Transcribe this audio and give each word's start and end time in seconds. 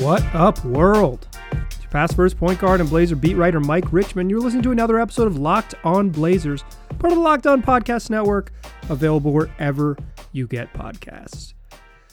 What 0.00 0.24
up, 0.34 0.64
world? 0.64 1.28
It's 1.66 1.82
your 1.82 1.90
past 1.90 2.16
first 2.16 2.38
point 2.38 2.58
guard 2.58 2.80
and 2.80 2.88
Blazer 2.88 3.16
beat 3.16 3.34
writer 3.34 3.60
Mike 3.60 3.92
Richman. 3.92 4.30
You're 4.30 4.40
listening 4.40 4.62
to 4.62 4.70
another 4.70 4.98
episode 4.98 5.26
of 5.26 5.36
Locked 5.36 5.74
On 5.84 6.08
Blazers, 6.08 6.64
part 6.98 7.12
of 7.12 7.18
the 7.18 7.22
Locked 7.22 7.46
On 7.46 7.62
Podcast 7.62 8.08
Network, 8.08 8.50
available 8.88 9.30
wherever 9.30 9.98
you 10.32 10.46
get 10.46 10.72
podcasts. 10.72 11.52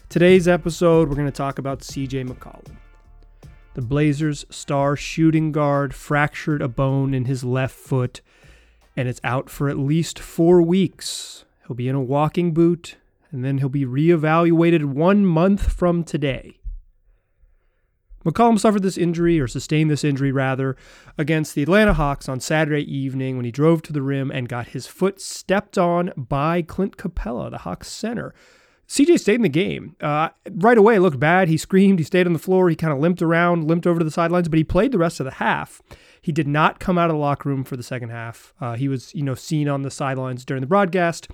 Today's 0.10 0.50
episode, 0.50 1.08
we're 1.08 1.16
going 1.16 1.28
to 1.28 1.32
talk 1.32 1.60
about 1.60 1.80
CJ 1.80 2.28
McCollum. 2.28 2.76
The 3.76 3.82
Blazers' 3.82 4.46
star 4.50 4.98
shooting 4.98 5.54
guard 5.54 5.96
fractured 5.96 6.62
a 6.62 6.68
bone 6.68 7.14
in 7.14 7.24
his 7.24 7.46
left 7.46 7.76
foot, 7.76 8.20
and 8.98 9.08
it's 9.08 9.22
out 9.24 9.50
for 9.50 9.70
at 9.70 9.80
least 9.80 10.20
four 10.20 10.62
weeks. 10.62 11.46
He'll 11.66 11.76
be 11.78 11.88
in 11.88 11.96
a 11.96 12.02
walking 12.02 12.54
boot, 12.54 12.98
and 13.32 13.46
then 13.46 13.60
he'll 13.60 13.70
be 13.70 13.86
reevaluated 13.86 14.84
one 14.84 15.26
month 15.26 15.72
from 15.72 16.04
today. 16.04 16.57
McCollum 18.28 18.60
suffered 18.60 18.84
this 18.84 18.98
injury, 18.98 19.40
or 19.40 19.48
sustained 19.48 19.90
this 19.90 20.04
injury 20.04 20.34
rather, 20.34 20.76
against 21.18 21.56
the 21.56 21.64
Atlanta 21.64 21.94
Hawks 21.94 22.28
on 22.28 22.42
Saturday 22.42 22.84
evening 22.84 23.38
when 23.38 23.46
he 23.46 23.52
drove 23.52 23.82
to 23.84 23.94
the 23.94 24.02
rim 24.02 24.30
and 24.32 24.50
got 24.50 24.70
his 24.70 24.86
foot 24.86 25.22
stepped 25.22 25.78
on 25.78 26.12
by 26.18 26.62
Clint 26.62 26.98
Capela, 26.98 27.50
the 27.50 27.60
Hawks 27.60 27.88
center. 27.88 28.36
CJ 28.86 29.20
stayed 29.20 29.36
in 29.36 29.42
the 29.44 29.50
game. 29.50 29.96
Uh, 30.02 30.30
right 30.52 30.78
away, 30.78 31.00
looked 31.00 31.20
bad. 31.20 31.48
He 31.48 31.58
screamed. 31.58 32.00
He 32.00 32.06
stayed 32.06 32.28
on 32.28 32.34
the 32.34 32.40
floor. 32.40 32.70
He 32.70 32.76
kind 32.76 32.92
of 32.92 33.00
limped 33.00 33.22
around, 33.22 33.66
limped 33.66 33.88
over 33.88 34.00
to 34.00 34.06
the 34.06 34.12
sidelines, 34.12 34.50
but 34.50 34.58
he 34.58 34.64
played 34.64 34.92
the 34.92 34.98
rest 34.98 35.22
of 35.22 35.26
the 35.26 35.32
half. 35.32 35.82
He 36.22 36.34
did 36.34 36.48
not 36.48 36.80
come 36.80 36.98
out 36.98 37.10
of 37.10 37.16
the 37.16 37.20
locker 37.20 37.48
room 37.48 37.64
for 37.64 37.78
the 37.78 37.84
second 37.84 38.10
half. 38.10 38.54
Uh, 38.60 38.76
he 38.76 38.90
was, 38.90 39.16
you 39.16 39.24
know, 39.24 39.36
seen 39.36 39.70
on 39.70 39.84
the 39.84 39.92
sidelines 39.92 40.44
during 40.44 40.62
the 40.62 40.68
broadcast, 40.68 41.30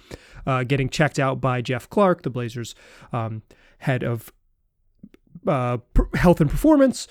uh, 0.46 0.64
getting 0.64 0.90
checked 0.90 1.18
out 1.18 1.42
by 1.42 1.62
Jeff 1.62 1.90
Clark, 1.90 2.22
the 2.22 2.30
Blazers' 2.30 2.76
um, 3.12 3.42
head 3.80 4.04
of 4.04 4.32
uh, 5.48 5.78
health 6.16 6.42
and 6.42 6.50
performance. 6.50 7.08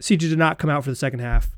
CJ 0.00 0.18
did 0.18 0.38
not 0.38 0.58
come 0.58 0.70
out 0.70 0.84
for 0.84 0.90
the 0.90 0.96
second 0.96 1.20
half. 1.20 1.56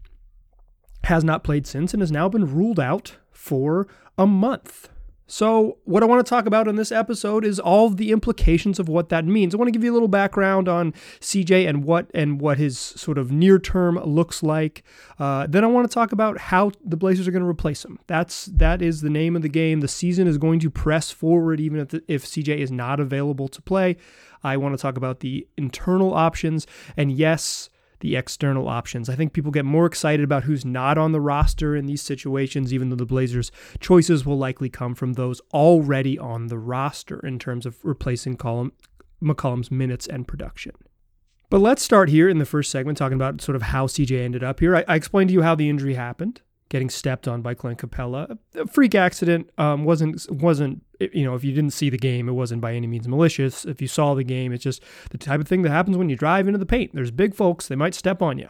Has 1.05 1.25
not 1.25 1.45
played 1.45 1.67
since 1.67 1.93
and 1.93 2.03
has 2.03 2.13
now 2.13 2.29
been 2.29 2.53
ruled 2.53 2.81
out 2.81 3.17
for 3.31 3.87
a 4.17 4.27
month. 4.27 4.89
So, 5.31 5.77
what 5.85 6.03
I 6.03 6.07
want 6.07 6.25
to 6.25 6.29
talk 6.29 6.47
about 6.47 6.69
in 6.69 6.77
this 6.77 6.91
episode 6.91 7.45
is 7.45 7.61
all 7.61 7.91
the 7.91 8.13
implications 8.13 8.79
of 8.79 8.89
what 8.89 9.11
that 9.11 9.27
means. 9.27 9.55
I 9.55 9.59
want 9.59 9.69
to 9.69 9.73
give 9.73 9.85
you 9.85 9.93
a 9.93 9.95
little 9.95 10.09
background 10.09 10.71
on 10.71 10.93
CJ 11.21 11.69
and 11.69 11.85
what 11.85 12.11
and 12.15 12.41
what 12.41 12.57
his 12.57 12.79
sort 12.79 13.19
of 13.19 13.31
near 13.31 13.59
term 13.59 13.97
looks 13.99 14.43
like. 14.43 14.85
Uh, 15.19 15.47
then 15.47 15.65
I 15.65 15.67
want 15.67 15.89
to 15.89 15.93
talk 15.93 16.13
about 16.13 16.39
how 16.39 16.73
the 16.83 16.97
Blazers 16.97 17.29
are 17.29 17.31
going 17.31 17.43
to 17.43 17.49
replace 17.49 17.85
him. 17.85 17.99
That's 18.07 18.47
that 18.47 18.81
is 18.81 19.03
the 19.03 19.11
name 19.11 19.37
of 19.37 19.43
the 19.43 19.51
game. 19.51 19.81
The 19.81 19.89
season 19.89 20.27
is 20.27 20.39
going 20.39 20.61
to 20.61 20.71
press 20.71 21.11
forward 21.11 21.61
even 21.61 21.81
if 21.81 21.89
the, 21.89 22.03
if 22.09 22.25
CJ 22.25 22.57
is 22.57 22.73
not 22.73 22.99
available 22.99 23.49
to 23.49 23.61
play. 23.61 23.99
I 24.43 24.57
want 24.57 24.77
to 24.77 24.81
talk 24.81 24.97
about 24.97 25.21
the 25.21 25.47
internal 25.57 26.15
options 26.15 26.67
and 26.97 27.13
yes 27.13 27.69
the 28.01 28.17
external 28.17 28.69
options. 28.69 29.09
I 29.09 29.17
think 29.17 29.33
people 29.33 29.51
get 29.51 29.65
more 29.65 29.87
excited 29.87 30.23
about 30.23 30.45
who's 30.45 30.65
not 30.65 30.99
on 30.99 31.13
the 31.13 31.21
roster 31.21 31.75
in 31.75 31.87
these 31.87 32.03
situations, 32.03 32.73
even 32.73 32.91
though 32.91 32.97
the 32.97 33.07
Blazers' 33.07 33.51
choices 33.81 34.25
will 34.25 34.39
likely 34.39 34.69
come 34.69 34.95
from 34.95 35.15
those 35.15 35.41
already 35.53 36.19
on 36.19 36.47
the 36.47 36.59
roster 36.59 37.19
in 37.27 37.39
terms 37.39 37.67
of 37.67 37.85
replacing 37.85 38.37
Colum, 38.37 38.73
McCollum's 39.23 39.71
minutes 39.71 40.07
and 40.07 40.29
production. 40.29 40.73
But 41.51 41.61
let's 41.61 41.83
start 41.83 42.11
here 42.11 42.29
in 42.29 42.39
the 42.39 42.45
first 42.45 42.71
segment 42.71 42.99
talking 42.99 43.17
about 43.17 43.41
sort 43.41 43.57
of 43.57 43.63
how 43.63 43.87
CJ 43.87 44.23
ended 44.23 44.45
up 44.45 44.61
here. 44.61 44.77
I, 44.77 44.85
I 44.87 44.95
explained 44.95 45.29
to 45.29 45.35
you 45.35 45.43
how 45.43 45.55
the 45.55 45.69
injury 45.69 45.95
happened 45.95 46.43
getting 46.69 46.91
stepped 46.91 47.27
on 47.27 47.43
by 47.43 47.55
Clint 47.55 47.79
Capela. 47.79 48.39
A 48.55 48.67
freak 48.67 48.95
accident 48.95 49.51
um, 49.59 49.85
wasn't 49.85 50.27
wasn't 50.31 50.83
you 51.01 51.25
know 51.25 51.35
if 51.35 51.45
you 51.45 51.53
didn't 51.53 51.73
see 51.73 51.91
the 51.91 51.99
game, 51.99 52.29
it 52.29 52.33
wasn't 52.33 52.61
by 52.61 52.75
any 52.75 52.87
means 52.87 53.09
malicious. 53.09 53.65
If 53.65 53.81
you 53.81 53.89
saw 53.89 54.15
the 54.15 54.25
game, 54.25 54.53
it's 54.53 54.65
just 54.65 54.83
the 55.11 55.19
type 55.19 55.41
of 55.41 55.49
thing 55.49 55.63
that 55.63 55.71
happens 55.71 55.97
when 55.97 56.09
you 56.09 56.17
drive 56.17 56.47
into 56.47 56.59
the 56.59 56.67
paint. 56.67 56.95
There's 56.95 57.11
big 57.11 57.35
folks; 57.35 57.69
they 57.69 57.77
might 57.77 57.95
step 57.95 58.23
on 58.23 58.39
you. 58.39 58.49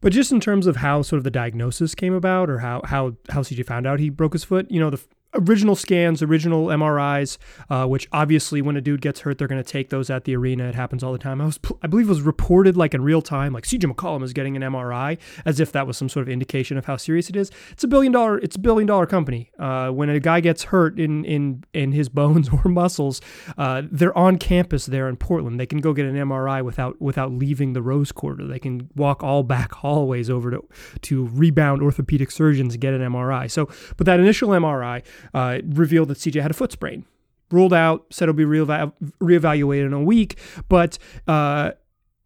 But 0.00 0.12
just 0.12 0.32
in 0.32 0.40
terms 0.40 0.66
of 0.66 0.76
how 0.76 1.02
sort 1.02 1.18
of 1.18 1.24
the 1.24 1.30
diagnosis 1.30 1.94
came 1.94 2.14
about, 2.14 2.48
or 2.48 2.58
how 2.58 2.82
how 2.84 3.16
how 3.30 3.42
CJ 3.42 3.66
found 3.66 3.86
out 3.86 4.00
he 4.00 4.08
broke 4.08 4.32
his 4.32 4.44
foot, 4.44 4.70
you 4.70 4.80
know 4.80 4.90
the 4.90 5.02
original 5.34 5.76
scans, 5.76 6.22
original 6.22 6.66
MRIs, 6.66 7.38
uh, 7.68 7.86
which 7.86 8.08
obviously 8.12 8.62
when 8.62 8.76
a 8.76 8.80
dude 8.80 9.00
gets 9.00 9.20
hurt, 9.20 9.38
they're 9.38 9.48
going 9.48 9.62
to 9.62 9.68
take 9.68 9.90
those 9.90 10.10
at 10.10 10.24
the 10.24 10.34
arena. 10.36 10.68
It 10.68 10.74
happens 10.74 11.02
all 11.02 11.12
the 11.12 11.18
time. 11.18 11.40
I 11.40 11.46
was, 11.46 11.58
I 11.82 11.86
believe, 11.86 12.06
it 12.06 12.10
was 12.10 12.22
reported 12.22 12.76
like 12.76 12.94
in 12.94 13.02
real 13.02 13.22
time, 13.22 13.52
like 13.52 13.64
CJ 13.64 13.92
McCollum 13.92 14.22
is 14.22 14.32
getting 14.32 14.56
an 14.56 14.62
MRI, 14.62 15.18
as 15.44 15.60
if 15.60 15.72
that 15.72 15.86
was 15.86 15.96
some 15.96 16.08
sort 16.08 16.26
of 16.26 16.28
indication 16.28 16.76
of 16.76 16.86
how 16.86 16.96
serious 16.96 17.28
it 17.30 17.36
is. 17.36 17.50
It's 17.70 17.84
a 17.84 17.88
billion 17.88 18.12
dollar, 18.12 18.38
it's 18.38 18.56
a 18.56 18.58
billion 18.58 18.86
dollar 18.86 19.06
company. 19.06 19.50
Uh, 19.58 19.90
when 19.90 20.08
a 20.08 20.20
guy 20.20 20.40
gets 20.40 20.64
hurt 20.64 20.98
in 20.98 21.24
in 21.24 21.64
in 21.72 21.92
his 21.92 22.08
bones 22.08 22.48
or 22.64 22.68
muscles, 22.70 23.20
uh, 23.56 23.82
they're 23.90 24.16
on 24.16 24.38
campus 24.38 24.86
there 24.86 25.08
in 25.08 25.16
Portland. 25.16 25.60
They 25.60 25.66
can 25.66 25.78
go 25.78 25.92
get 25.92 26.06
an 26.06 26.16
MRI 26.16 26.64
without 26.64 27.00
without 27.00 27.32
leaving 27.32 27.72
the 27.72 27.82
Rose 27.82 28.12
Quarter. 28.12 28.46
They 28.46 28.58
can 28.58 28.90
walk 28.96 29.22
all 29.22 29.42
back 29.42 29.72
hallways 29.72 30.28
over 30.28 30.50
to 30.50 30.66
to 31.02 31.26
rebound 31.28 31.82
orthopedic 31.82 32.30
surgeons 32.30 32.74
and 32.74 32.80
get 32.80 32.94
an 32.94 33.00
MRI. 33.00 33.50
So, 33.50 33.68
but 33.96 34.06
that 34.06 34.20
initial 34.20 34.50
MRI 34.50 35.02
uh, 35.34 35.58
revealed 35.64 36.08
that 36.08 36.18
CJ 36.18 36.42
had 36.42 36.50
a 36.50 36.54
foot 36.54 36.72
sprain. 36.72 37.04
Ruled 37.50 37.72
out, 37.72 38.06
said 38.10 38.28
it'll 38.28 38.34
be 38.34 38.44
reevaluated 38.44 39.86
in 39.86 39.92
a 39.92 40.02
week, 40.02 40.38
but 40.68 40.98
uh, 41.26 41.72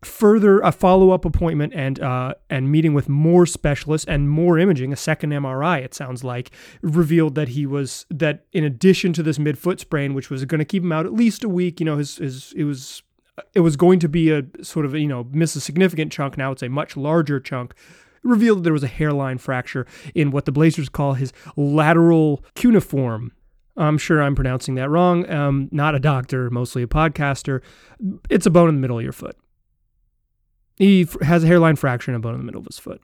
further 0.04 0.60
a 0.60 0.70
follow-up 0.70 1.24
appointment 1.24 1.72
and 1.74 2.00
uh, 2.00 2.34
and 2.50 2.70
meeting 2.70 2.94
with 2.94 3.08
more 3.08 3.46
specialists 3.46 4.06
and 4.06 4.28
more 4.28 4.58
imaging, 4.58 4.92
a 4.92 4.96
second 4.96 5.30
MRI, 5.30 5.82
it 5.82 5.94
sounds 5.94 6.22
like, 6.22 6.50
revealed 6.82 7.34
that 7.34 7.48
he 7.48 7.66
was 7.66 8.06
that 8.10 8.44
in 8.52 8.64
addition 8.64 9.12
to 9.14 9.22
this 9.22 9.38
mid-foot 9.38 9.80
sprain, 9.80 10.14
which 10.14 10.30
was 10.30 10.44
going 10.44 10.58
to 10.58 10.64
keep 10.64 10.82
him 10.82 10.92
out 10.92 11.06
at 11.06 11.14
least 11.14 11.42
a 11.42 11.48
week, 11.48 11.80
you 11.80 11.86
know, 11.86 11.96
his 11.96 12.16
his 12.18 12.52
it 12.56 12.64
was 12.64 13.02
it 13.54 13.60
was 13.60 13.76
going 13.76 13.98
to 13.98 14.08
be 14.08 14.30
a 14.30 14.44
sort 14.62 14.86
of 14.86 14.94
you 14.94 15.08
know 15.08 15.26
miss 15.32 15.56
a 15.56 15.60
significant 15.60 16.12
chunk. 16.12 16.36
Now 16.36 16.52
it's 16.52 16.62
a 16.62 16.68
much 16.68 16.96
larger 16.96 17.40
chunk 17.40 17.74
revealed 18.24 18.58
that 18.58 18.62
there 18.62 18.72
was 18.72 18.82
a 18.82 18.88
hairline 18.88 19.38
fracture 19.38 19.86
in 20.14 20.30
what 20.30 20.44
the 20.44 20.52
Blazers 20.52 20.88
call 20.88 21.14
his 21.14 21.32
lateral 21.56 22.44
cuneiform. 22.54 23.32
I'm 23.76 23.98
sure 23.98 24.22
I'm 24.22 24.34
pronouncing 24.34 24.76
that 24.76 24.88
wrong. 24.88 25.28
Um, 25.30 25.68
not 25.72 25.94
a 25.94 26.00
doctor, 26.00 26.50
mostly 26.50 26.82
a 26.82 26.86
podcaster. 26.86 27.60
It's 28.30 28.46
a 28.46 28.50
bone 28.50 28.68
in 28.68 28.76
the 28.76 28.80
middle 28.80 28.98
of 28.98 29.02
your 29.02 29.12
foot. 29.12 29.36
He 30.76 31.06
has 31.22 31.44
a 31.44 31.46
hairline 31.46 31.76
fracture 31.76 32.10
and 32.10 32.16
a 32.16 32.20
bone 32.20 32.34
in 32.34 32.40
the 32.40 32.46
middle 32.46 32.60
of 32.60 32.66
his 32.66 32.78
foot. 32.78 33.02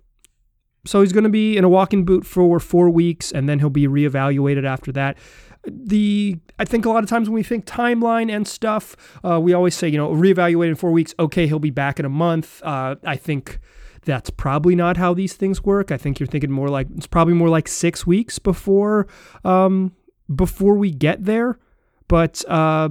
So 0.87 1.03
he's 1.03 1.13
going 1.13 1.25
to 1.25 1.31
be 1.31 1.57
in 1.57 1.65
a 1.65 1.69
walking 1.69 2.05
boot 2.05 2.25
for 2.25 2.59
four 2.59 2.89
weeks, 2.89 3.31
and 3.31 3.49
then 3.49 3.59
he'll 3.59 3.69
be 3.69 3.87
reevaluated 3.87 4.65
after 4.65 4.91
that. 4.93 5.19
The 5.67 6.39
I 6.59 6.65
think 6.65 6.87
a 6.87 6.89
lot 6.89 7.05
of 7.05 7.11
times 7.11 7.29
when 7.29 7.35
we 7.35 7.43
think 7.43 7.67
timeline 7.67 8.35
and 8.35 8.49
stuff, 8.49 8.97
uh, 9.23 9.39
we 9.39 9.53
always 9.53 9.75
say 9.75 9.89
you 9.89 9.99
know 9.99 10.09
reevaluate 10.09 10.69
in 10.69 10.75
four 10.75 10.91
weeks. 10.91 11.15
Okay, 11.19 11.47
he'll 11.47 11.59
be 11.59 11.71
back 11.71 11.99
in 11.99 12.07
a 12.07 12.11
month. 12.11 12.63
Uh, 12.63 12.97
I 13.05 13.17
think 13.17 13.61
that's 14.05 14.31
probably 14.31 14.75
not 14.75 14.97
how 14.97 15.15
these 15.15 15.35
things 15.35 15.63
work. 15.65 15.91
I 15.91 15.97
think 15.97 16.19
you're 16.19 16.27
thinking 16.27 16.51
more 16.51 16.69
like 16.69 16.89
it's 16.97 17.07
probably 17.07 17.35
more 17.35 17.49
like 17.49 17.69
six 17.69 18.07
weeks 18.07 18.39
before 18.39 19.07
um, 19.45 19.93
before 20.35 20.75
we 20.75 20.91
get 20.91 21.25
there. 21.25 21.59
But 22.09 22.45
uh, 22.49 22.91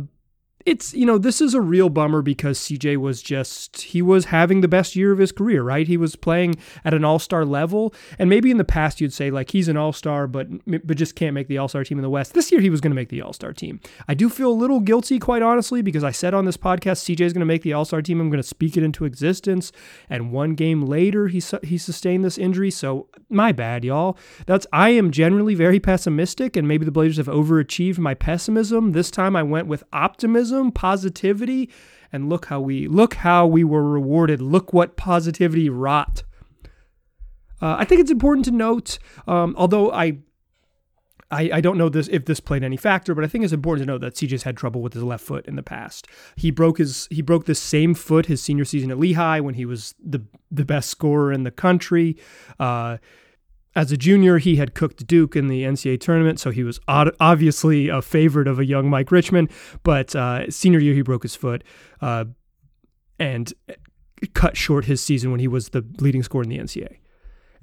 it's 0.69 0.94
you 0.94 1.06
know 1.06 1.18
this 1.18 1.41
is 1.41 1.56
a 1.56 1.62
real 1.62 1.90
bummer 1.90 2.22
because 2.22 2.59
CJ 2.59 2.97
was 2.97 3.22
just 3.24 3.81
he 3.81 4.02
was 4.02 4.25
having 4.25 4.62
the 4.62 4.68
best 4.68 4.96
year 4.96 5.12
of 5.12 5.18
his 5.18 5.31
career, 5.31 5.63
right? 5.63 5.88
He 5.88 5.97
was 5.97 6.16
playing 6.16 6.56
at 6.85 6.94
an 6.94 7.03
all-star 7.03 7.44
level, 7.44 7.94
and 8.19 8.30
maybe 8.30 8.52
in 8.52 8.57
the 8.57 8.63
past 8.63 9.02
you'd 9.02 9.12
say 9.12 9.31
like 9.31 9.50
he's 9.50 9.68
an 9.68 9.78
all-star, 9.78 10.28
but 10.28 10.47
but 10.68 10.96
just 10.96 11.16
can't 11.16 11.34
make 11.34 11.47
the 11.47 11.58
all-star 11.58 11.84
team 11.84 11.97
in 11.97 12.03
the 12.03 12.09
West. 12.09 12.34
This 12.34 12.52
year 12.52 12.62
he 12.62 12.69
was 12.69 12.81
going 12.81 12.91
to 12.91 12.96
make 12.96 13.09
the 13.09 13.22
all-star 13.22 13.52
team. 13.52 13.79
I 14.08 14.13
do 14.13 14.29
feel 14.29 14.52
a 14.52 14.53
little 14.53 14.79
guilty, 14.79 15.18
quite 15.18 15.41
honestly, 15.41 15.81
because 15.81 16.03
I 16.03 16.12
said 16.12 16.35
on 16.35 16.46
this 16.46 16.58
podcast 16.58 17.03
CJ 17.03 17.22
is 17.22 17.34
going 17.34 17.40
to 17.40 17.46
make 17.46 17.63
the 17.63 17.74
all-star 17.74 18.03
team. 18.03 18.22
I'm 18.22 18.29
going 18.29 18.41
to 18.41 18.47
speak 18.47 18.78
it 18.78 18.84
into 18.84 19.06
existence, 19.06 19.72
and 20.08 20.31
one 20.31 20.53
game 20.53 20.84
later 20.84 21.28
he 21.29 21.40
su- 21.40 21.59
he 21.63 21.79
sustained 21.79 22.24
this 22.24 22.38
injury. 22.38 22.69
So 22.69 23.08
my 23.28 23.52
bad, 23.52 23.84
y'all. 23.84 24.17
That's 24.46 24.67
I 24.72 24.90
am 24.91 25.09
generally 25.09 25.55
very 25.55 25.79
pessimistic, 25.79 26.55
and 26.55 26.67
maybe 26.67 26.85
the 26.85 26.91
Blazers 26.91 27.17
have 27.17 27.26
overachieved 27.28 27.97
my 27.97 28.14
pessimism. 28.14 28.91
This 28.91 29.09
time 29.09 29.35
I 29.35 29.41
went 29.41 29.67
with 29.67 29.84
optimism 29.91 30.59
optimism, 30.59 30.72
positivity, 30.72 31.70
and 32.11 32.29
look 32.29 32.46
how 32.46 32.59
we 32.59 32.88
look 32.88 33.16
how 33.16 33.46
we 33.46 33.64
were 33.64 33.84
rewarded. 33.84 34.41
Look 34.41 34.73
what 34.73 34.97
positivity 34.97 35.70
wrought. 35.70 36.23
Uh, 37.61 37.76
I 37.78 37.85
think 37.85 38.02
it's 38.02 38.11
important 38.11 38.46
to 38.46 38.52
note, 38.52 39.00
um, 39.28 39.53
although 39.58 39.91
I, 39.91 40.20
I, 41.29 41.50
I 41.56 41.61
don't 41.61 41.78
know 41.78 41.90
this 41.90 42.08
if 42.08 42.23
this 42.23 42.40
played 42.40 42.64
any 42.64 42.78
factor, 42.78 43.14
but 43.14 43.26
I 43.26 43.28
think 43.28 43.44
it's 43.44 43.52
important 43.52 43.85
to 43.85 43.94
note 43.94 44.02
that 44.02 44.14
CJ's 44.14 44.44
had 44.44 44.56
trouble 44.56 44.82
with 44.82 44.94
his 44.94 45.03
left 45.03 45.26
foot 45.26 45.46
in 45.46 45.58
the 45.58 45.64
past. 45.64 46.08
He 46.38 46.52
broke 46.52 46.78
his 46.78 47.08
he 47.11 47.22
broke 47.22 47.46
the 47.46 47.56
same 47.56 47.94
foot 47.94 48.28
his 48.28 48.41
senior 48.41 48.66
season 48.66 48.91
at 48.91 48.97
Lehigh 48.97 49.41
when 49.41 49.56
he 49.56 49.66
was 49.66 49.94
the 50.03 50.22
the 50.50 50.66
best 50.66 50.90
scorer 50.90 51.34
in 51.34 51.44
the 51.44 51.52
country. 51.52 52.17
Uh, 52.59 52.97
as 53.79 53.93
a 53.93 53.97
junior, 53.97 54.40
he 54.40 54.58
had 54.58 54.76
cooked 54.76 55.08
Duke 55.08 55.37
in 55.37 55.47
the 55.47 55.64
NCAA 55.64 56.02
tournament, 56.02 56.37
so 56.37 56.52
he 56.52 56.66
was 56.66 56.81
obviously 56.90 57.87
a 57.87 58.02
favorite 58.02 58.46
of 58.46 58.59
a 58.59 58.66
young 58.66 58.90
Mike 58.90 59.09
Richman. 59.09 59.47
But 59.84 60.14
uh, 60.17 60.52
senior 60.52 60.79
year, 60.79 60.93
he 60.93 61.02
broke 61.02 61.23
his 61.23 61.34
foot 61.34 61.64
uh, 62.02 62.26
and 63.20 63.53
cut 64.34 64.58
short 64.58 64.84
his 64.84 65.02
season 65.02 65.31
when 65.31 65.40
he 65.40 65.47
was 65.47 65.70
the 65.70 65.85
leading 65.99 66.23
scorer 66.23 66.43
in 66.43 66.49
the 66.49 66.58
NCAA. 66.58 66.97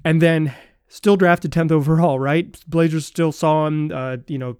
And 0.03 0.19
then 0.19 0.55
still 0.87 1.17
drafted 1.17 1.51
10th 1.51 1.71
overall, 1.71 2.17
right? 2.17 2.59
Blazers 2.67 3.05
still 3.05 3.31
saw 3.31 3.67
him, 3.67 3.91
uh, 3.93 4.17
you 4.25 4.39
know, 4.39 4.57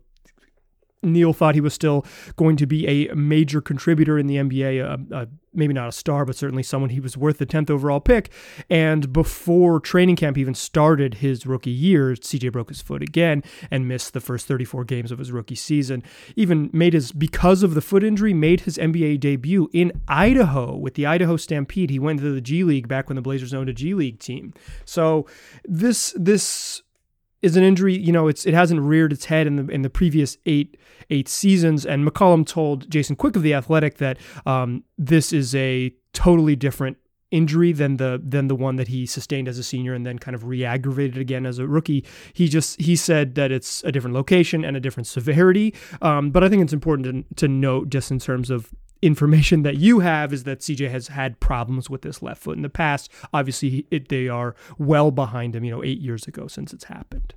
Neil 1.04 1.34
thought 1.34 1.56
he 1.56 1.62
was 1.62 1.74
still 1.74 2.06
going 2.36 2.58
to 2.58 2.66
be 2.66 2.88
a 2.88 3.16
major 3.16 3.62
contributor 3.62 4.18
in 4.18 4.28
the 4.28 4.38
NBA, 4.38 5.30
maybe 5.54 5.74
not 5.74 5.88
a 5.90 5.92
star, 5.92 6.26
but 6.26 6.36
certainly 6.36 6.64
someone 6.64 6.90
he 6.90 7.00
was 7.00 7.18
worth 7.18 7.38
the 7.38 7.46
10th 7.46 7.70
overall 7.70 8.00
pick. 8.00 8.32
And 8.70 9.12
before 9.12 9.80
training 9.80 10.16
camp 10.16 10.38
even 10.38 10.54
started 10.54 11.16
his 11.16 11.46
rookie 11.46 11.72
year, 11.72 12.14
CJ 12.14 12.52
broke 12.52 12.70
his 12.70 12.82
foot 12.82 13.02
again 13.02 13.44
and 13.70 13.88
missed 13.88 14.14
the 14.14 14.20
first 14.20 14.48
34 14.48 14.86
games 14.86 15.12
of 15.12 15.20
his 15.20 15.32
rookie 15.32 15.56
season. 15.56 16.04
Even 16.36 16.70
made 16.74 16.94
his, 16.94 17.12
because 17.12 17.64
of 17.64 17.74
the 17.74 17.82
foot 17.82 18.04
injury, 18.04 18.34
made 18.34 18.62
his 18.62 18.78
NBA 18.78 19.20
debut 19.20 19.70
in 19.74 19.92
Idaho 20.08 20.76
with 20.76 20.96
the 20.96 21.06
Idaho 21.06 21.38
Stampede. 21.38 21.90
He 21.90 22.00
went 22.00 22.20
to 22.20 22.34
the 22.34 22.42
G 22.42 22.64
League 22.64 22.88
back 22.88 23.10
when 23.10 23.16
the 23.16 23.22
Blazers 23.22 23.54
owned 23.54 23.70
a 23.70 23.74
G 23.74 23.94
League 23.94 24.20
team. 24.20 24.54
So 24.86 25.26
this, 25.66 26.14
this, 26.18 26.82
is 27.42 27.56
an 27.56 27.64
injury. 27.64 27.98
You 27.98 28.12
know, 28.12 28.28
it's 28.28 28.46
it 28.46 28.54
hasn't 28.54 28.82
reared 28.82 29.14
its 29.14 29.26
head 29.26 29.48
in 29.48 29.56
the 29.56 29.68
in 29.68 29.82
the 29.82 29.90
previous 29.90 30.38
eight 30.46 30.78
eight 31.10 31.28
seasons. 31.28 31.86
And 31.86 32.08
McCollum 32.08 32.46
told 32.46 32.90
Jason 32.90 33.16
Quick 33.16 33.36
of 33.36 33.44
the 33.44 33.54
Athletic 33.54 33.98
that 33.98 34.18
um, 34.46 34.84
this 34.98 35.32
is 35.32 35.56
a 35.56 35.94
totally 36.14 36.56
different 36.56 36.98
injury 37.30 37.74
than 37.74 37.98
the 37.98 38.22
than 38.24 38.48
the 38.48 38.56
one 38.56 38.78
that 38.78 38.88
he 38.88 39.06
sustained 39.06 39.48
as 39.48 39.58
a 39.58 39.64
senior 39.64 39.94
and 39.94 40.06
then 40.06 40.18
kind 40.18 40.34
of 40.34 40.46
re-aggravated 40.46 41.18
again 41.18 41.46
as 41.46 41.60
a 41.60 41.68
rookie. 41.68 42.06
He 42.34 42.48
just 42.48 42.80
he 42.80 42.96
said 42.96 43.36
that 43.36 43.52
it's 43.52 43.84
a 43.84 43.92
different 43.92 44.16
location 44.16 44.64
and 44.64 44.78
a 44.78 44.80
different 44.80 45.08
severity. 45.08 45.74
Um, 46.02 46.32
but 46.32 46.44
I 46.44 46.50
think 46.50 46.64
it's 46.64 46.74
important 46.74 47.28
to, 47.30 47.36
to 47.36 47.48
note 47.48 47.90
just 47.90 48.12
in 48.12 48.20
terms 48.20 48.50
of 48.50 48.72
information 49.02 49.64
that 49.64 49.78
you 49.78 50.00
have 50.00 50.34
is 50.34 50.44
that 50.44 50.60
CJ 50.60 50.90
has 50.90 51.10
had 51.10 51.40
problems 51.40 51.90
with 51.90 52.02
this 52.02 52.22
left 52.22 52.42
foot 52.42 52.58
in 52.58 52.64
the 52.64 52.70
past. 52.70 53.12
Obviously, 53.34 53.86
it, 53.92 54.10
they 54.10 54.28
are 54.28 54.56
well 54.78 55.12
behind 55.12 55.56
him, 55.56 55.64
you 55.64 55.72
know, 55.72 55.84
eight 55.84 56.00
years 56.00 56.28
ago 56.28 56.48
since 56.48 56.74
it's 56.74 56.86
happened. 56.86 57.34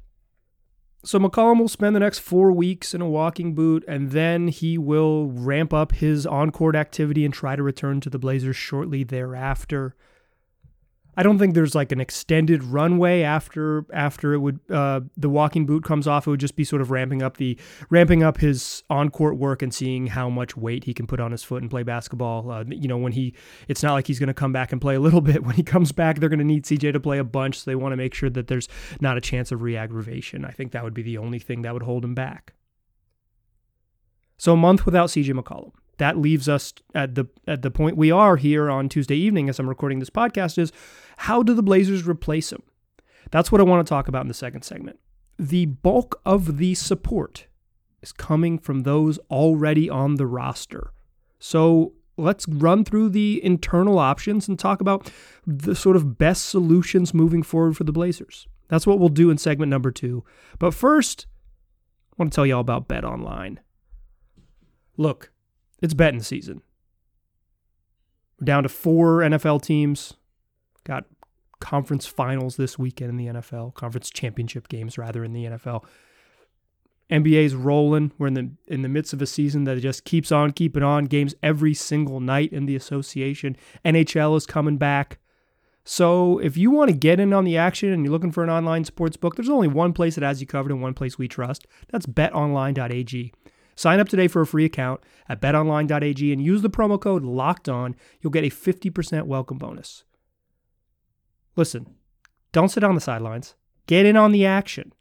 So 1.02 1.18
McCollum 1.18 1.58
will 1.58 1.68
spend 1.68 1.96
the 1.96 2.00
next 2.00 2.18
four 2.18 2.52
weeks 2.52 2.92
in 2.92 3.00
a 3.00 3.08
walking 3.08 3.54
boot, 3.54 3.84
and 3.88 4.10
then 4.10 4.48
he 4.48 4.76
will 4.76 5.28
ramp 5.28 5.72
up 5.72 5.92
his 5.92 6.26
on-court 6.26 6.76
activity 6.76 7.24
and 7.24 7.32
try 7.32 7.56
to 7.56 7.62
return 7.62 8.00
to 8.02 8.10
the 8.10 8.18
Blazers 8.18 8.56
shortly 8.56 9.02
thereafter. 9.02 9.94
I 11.20 11.22
don't 11.22 11.38
think 11.38 11.52
there's 11.52 11.74
like 11.74 11.92
an 11.92 12.00
extended 12.00 12.64
runway 12.64 13.20
after 13.20 13.84
after 13.92 14.32
it 14.32 14.38
would 14.38 14.58
uh, 14.70 15.00
the 15.18 15.28
walking 15.28 15.66
boot 15.66 15.84
comes 15.84 16.06
off. 16.06 16.26
It 16.26 16.30
would 16.30 16.40
just 16.40 16.56
be 16.56 16.64
sort 16.64 16.80
of 16.80 16.90
ramping 16.90 17.20
up 17.20 17.36
the 17.36 17.58
ramping 17.90 18.22
up 18.22 18.38
his 18.38 18.84
on 18.88 19.10
court 19.10 19.36
work 19.36 19.60
and 19.60 19.72
seeing 19.74 20.06
how 20.06 20.30
much 20.30 20.56
weight 20.56 20.84
he 20.84 20.94
can 20.94 21.06
put 21.06 21.20
on 21.20 21.30
his 21.30 21.42
foot 21.42 21.60
and 21.60 21.70
play 21.70 21.82
basketball. 21.82 22.50
Uh, 22.50 22.64
you 22.68 22.88
know, 22.88 22.96
when 22.96 23.12
he 23.12 23.34
it's 23.68 23.82
not 23.82 23.92
like 23.92 24.06
he's 24.06 24.18
going 24.18 24.28
to 24.28 24.32
come 24.32 24.54
back 24.54 24.72
and 24.72 24.80
play 24.80 24.94
a 24.94 25.00
little 25.00 25.20
bit. 25.30 25.44
When 25.44 25.54
he 25.54 25.62
comes 25.62 25.92
back, 25.92 26.20
they're 26.20 26.30
going 26.30 26.38
to 26.38 26.44
need 26.44 26.64
CJ 26.64 26.94
to 26.94 27.00
play 27.00 27.18
a 27.18 27.24
bunch. 27.24 27.60
So 27.60 27.70
they 27.70 27.74
want 27.74 27.92
to 27.92 27.98
make 27.98 28.14
sure 28.14 28.30
that 28.30 28.46
there's 28.46 28.70
not 29.02 29.18
a 29.18 29.20
chance 29.20 29.52
of 29.52 29.60
re-aggravation. 29.60 30.46
I 30.46 30.52
think 30.52 30.72
that 30.72 30.82
would 30.82 30.94
be 30.94 31.02
the 31.02 31.18
only 31.18 31.38
thing 31.38 31.60
that 31.62 31.74
would 31.74 31.82
hold 31.82 32.02
him 32.02 32.14
back. 32.14 32.54
So 34.38 34.54
a 34.54 34.56
month 34.56 34.86
without 34.86 35.10
CJ 35.10 35.38
McCollum 35.38 35.72
that 36.00 36.16
leaves 36.16 36.48
us 36.48 36.72
at 36.94 37.14
the 37.14 37.26
at 37.46 37.62
the 37.62 37.70
point 37.70 37.96
we 37.96 38.10
are 38.10 38.36
here 38.36 38.70
on 38.70 38.88
Tuesday 38.88 39.16
evening 39.16 39.48
as 39.48 39.58
I'm 39.58 39.68
recording 39.68 39.98
this 39.98 40.10
podcast 40.10 40.56
is 40.58 40.72
how 41.18 41.42
do 41.42 41.54
the 41.54 41.62
Blazers 41.62 42.06
replace 42.06 42.50
him? 42.50 42.62
That's 43.30 43.52
what 43.52 43.60
I 43.60 43.64
want 43.64 43.86
to 43.86 43.88
talk 43.88 44.08
about 44.08 44.22
in 44.22 44.28
the 44.28 44.34
second 44.34 44.62
segment. 44.62 44.98
The 45.38 45.66
bulk 45.66 46.20
of 46.24 46.56
the 46.56 46.74
support 46.74 47.46
is 48.02 48.12
coming 48.12 48.58
from 48.58 48.80
those 48.80 49.18
already 49.30 49.90
on 49.90 50.14
the 50.16 50.26
roster. 50.26 50.92
So 51.38 51.92
let's 52.16 52.48
run 52.48 52.84
through 52.84 53.10
the 53.10 53.44
internal 53.44 53.98
options 53.98 54.48
and 54.48 54.58
talk 54.58 54.80
about 54.80 55.12
the 55.46 55.74
sort 55.74 55.96
of 55.96 56.16
best 56.16 56.46
solutions 56.46 57.12
moving 57.12 57.42
forward 57.42 57.76
for 57.76 57.84
the 57.84 57.92
Blazers. 57.92 58.48
That's 58.68 58.86
what 58.86 58.98
we'll 58.98 59.10
do 59.10 59.30
in 59.30 59.36
segment 59.36 59.68
number 59.68 59.90
two. 59.90 60.24
But 60.58 60.72
first, 60.72 61.26
I 62.12 62.14
want 62.16 62.32
to 62.32 62.36
tell 62.36 62.46
you 62.46 62.54
all 62.54 62.60
about 62.60 62.88
Bet 62.88 63.04
Online. 63.04 63.60
Look, 64.96 65.32
it's 65.80 65.94
betting 65.94 66.22
season. 66.22 66.62
We're 68.40 68.46
down 68.46 68.62
to 68.62 68.68
four 68.68 69.18
NFL 69.18 69.62
teams. 69.62 70.14
Got 70.84 71.04
conference 71.60 72.06
finals 72.06 72.56
this 72.56 72.78
weekend 72.78 73.10
in 73.10 73.16
the 73.16 73.40
NFL, 73.40 73.74
conference 73.74 74.10
championship 74.10 74.68
games 74.68 74.96
rather 74.96 75.22
in 75.22 75.32
the 75.32 75.44
NFL. 75.44 75.84
NBA's 77.10 77.54
rolling. 77.54 78.12
We're 78.18 78.28
in 78.28 78.34
the 78.34 78.50
in 78.68 78.82
the 78.82 78.88
midst 78.88 79.12
of 79.12 79.20
a 79.20 79.26
season 79.26 79.64
that 79.64 79.80
just 79.80 80.04
keeps 80.04 80.30
on 80.30 80.52
keeping 80.52 80.82
on. 80.82 81.06
Games 81.06 81.34
every 81.42 81.74
single 81.74 82.20
night 82.20 82.52
in 82.52 82.66
the 82.66 82.76
association. 82.76 83.56
NHL 83.84 84.36
is 84.36 84.46
coming 84.46 84.76
back. 84.76 85.18
So 85.84 86.38
if 86.38 86.56
you 86.56 86.70
want 86.70 86.90
to 86.90 86.96
get 86.96 87.18
in 87.18 87.32
on 87.32 87.44
the 87.44 87.56
action 87.56 87.92
and 87.92 88.04
you're 88.04 88.12
looking 88.12 88.30
for 88.30 88.44
an 88.44 88.50
online 88.50 88.84
sports 88.84 89.16
book, 89.16 89.34
there's 89.34 89.48
only 89.48 89.66
one 89.66 89.92
place 89.92 90.14
that 90.14 90.24
has 90.24 90.40
you 90.40 90.46
covered 90.46 90.70
and 90.70 90.80
one 90.80 90.94
place 90.94 91.18
we 91.18 91.26
trust. 91.26 91.66
That's 91.88 92.06
betonline.ag. 92.06 93.32
Sign 93.80 93.98
up 93.98 94.10
today 94.10 94.28
for 94.28 94.42
a 94.42 94.46
free 94.46 94.66
account 94.66 95.00
at 95.26 95.40
betonline.ag 95.40 96.32
and 96.34 96.44
use 96.44 96.60
the 96.60 96.68
promo 96.68 97.00
code 97.00 97.24
locked 97.24 97.66
on. 97.66 97.96
You'll 98.20 98.30
get 98.30 98.44
a 98.44 98.50
50% 98.50 99.22
welcome 99.22 99.56
bonus. 99.56 100.04
Listen, 101.56 101.94
don't 102.52 102.68
sit 102.68 102.84
on 102.84 102.94
the 102.94 103.00
sidelines. 103.00 103.54
Get 103.86 104.04
in 104.04 104.18
on 104.18 104.32
the 104.32 104.44
action. 104.44 104.92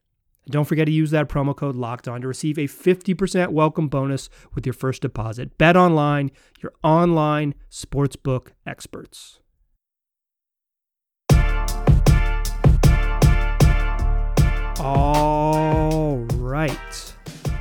Don't 0.49 0.63
forget 0.63 0.85
to 0.85 0.93
use 0.93 1.11
that 1.11 1.27
promo 1.27 1.53
code 1.53 1.75
locked 1.75 2.07
on 2.07 2.21
to 2.21 2.27
receive 2.29 2.57
a 2.57 2.67
50% 2.67 3.49
welcome 3.49 3.89
bonus 3.89 4.29
with 4.55 4.65
your 4.65 4.71
first 4.71 5.01
deposit. 5.01 5.57
Bet 5.57 5.75
online, 5.75 6.31
your 6.63 6.71
online 6.81 7.55
sportsbook 7.69 8.51
experts. 8.65 9.41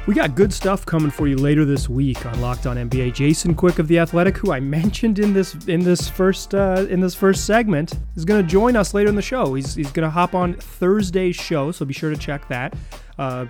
We 0.08 0.14
got 0.14 0.34
good 0.34 0.54
stuff 0.54 0.86
coming 0.86 1.10
for 1.10 1.28
you 1.28 1.36
later 1.36 1.66
this 1.66 1.86
week 1.86 2.24
on 2.24 2.40
Locked 2.40 2.66
On 2.66 2.78
NBA. 2.78 3.12
Jason 3.12 3.54
Quick 3.54 3.78
of 3.78 3.88
the 3.88 3.98
Athletic, 3.98 4.38
who 4.38 4.52
I 4.52 4.58
mentioned 4.78 5.18
in 5.18 5.34
this 5.34 5.54
in 5.66 5.80
this 5.80 6.08
first 6.08 6.54
uh, 6.54 6.86
in 6.88 7.00
this 7.00 7.14
first 7.14 7.44
segment, 7.44 7.92
is 8.16 8.24
going 8.24 8.42
to 8.42 8.48
join 8.48 8.74
us 8.74 8.94
later 8.94 9.10
in 9.10 9.16
the 9.16 9.20
show. 9.20 9.52
He's 9.52 9.74
he's 9.74 9.92
going 9.92 10.04
to 10.04 10.10
hop 10.10 10.34
on 10.34 10.54
Thursday's 10.54 11.36
show, 11.36 11.72
so 11.72 11.84
be 11.84 11.92
sure 11.92 12.08
to 12.08 12.16
check 12.16 12.48
that. 12.48 12.74
Uh, 13.18 13.44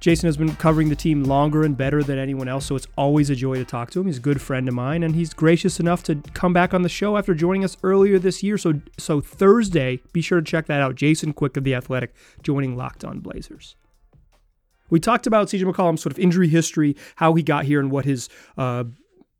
Jason 0.00 0.26
has 0.26 0.36
been 0.36 0.56
covering 0.56 0.88
the 0.88 0.96
team 0.96 1.22
longer 1.22 1.62
and 1.62 1.76
better 1.76 2.02
than 2.02 2.18
anyone 2.18 2.48
else, 2.48 2.66
so 2.66 2.74
it's 2.74 2.88
always 2.98 3.30
a 3.30 3.36
joy 3.36 3.54
to 3.54 3.64
talk 3.64 3.92
to 3.92 4.00
him. 4.00 4.06
He's 4.06 4.18
a 4.18 4.20
good 4.20 4.42
friend 4.42 4.66
of 4.66 4.74
mine, 4.74 5.04
and 5.04 5.14
he's 5.14 5.32
gracious 5.32 5.78
enough 5.78 6.02
to 6.04 6.16
come 6.34 6.52
back 6.52 6.74
on 6.74 6.82
the 6.82 6.88
show 6.88 7.18
after 7.18 7.36
joining 7.36 7.64
us 7.64 7.76
earlier 7.84 8.18
this 8.18 8.42
year. 8.42 8.58
So, 8.58 8.80
so 8.98 9.20
Thursday, 9.20 10.00
be 10.12 10.22
sure 10.22 10.40
to 10.40 10.44
check 10.44 10.66
that 10.66 10.80
out. 10.80 10.96
Jason 10.96 11.32
Quick 11.32 11.56
of 11.56 11.62
the 11.62 11.76
Athletic 11.76 12.16
joining 12.42 12.76
Locked 12.76 13.04
On 13.04 13.20
Blazers. 13.20 13.76
We 14.90 15.00
talked 15.00 15.26
about 15.26 15.48
CJ 15.48 15.62
McCollum's 15.72 16.02
sort 16.02 16.12
of 16.12 16.18
injury 16.18 16.48
history, 16.48 16.96
how 17.16 17.34
he 17.34 17.42
got 17.42 17.64
here, 17.64 17.80
and 17.80 17.90
what 17.90 18.04
his 18.04 18.28
uh, 18.58 18.84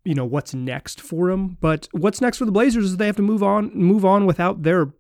you 0.05 0.15
know 0.15 0.25
what's 0.25 0.55
next 0.55 1.01
for 1.01 1.31
him. 1.31 1.59
But 1.61 1.89
what's 1.93 2.21
next 2.21 2.39
for 2.39 2.45
the 2.45 2.53
Blazers 2.53 2.85
is 2.85 2.97
they 2.97 3.07
have 3.07 3.17
to 3.17 3.23
move 3.23 3.43
on 3.43 3.71
move 3.75 4.05
on 4.05 4.27
without 4.27 4.63
their 4.63 4.93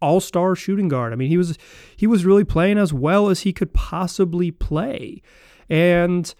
all-star 0.00 0.54
shooting 0.54 0.88
guard. 0.88 1.12
I 1.12 1.16
mean, 1.16 1.28
he 1.28 1.36
was 1.36 1.58
he 1.96 2.06
was 2.06 2.24
really 2.24 2.44
playing 2.44 2.78
as 2.78 2.92
well 2.92 3.28
as 3.28 3.40
he 3.40 3.52
could 3.52 3.72
possibly 3.74 4.50
play. 4.50 5.22
And 5.68 6.32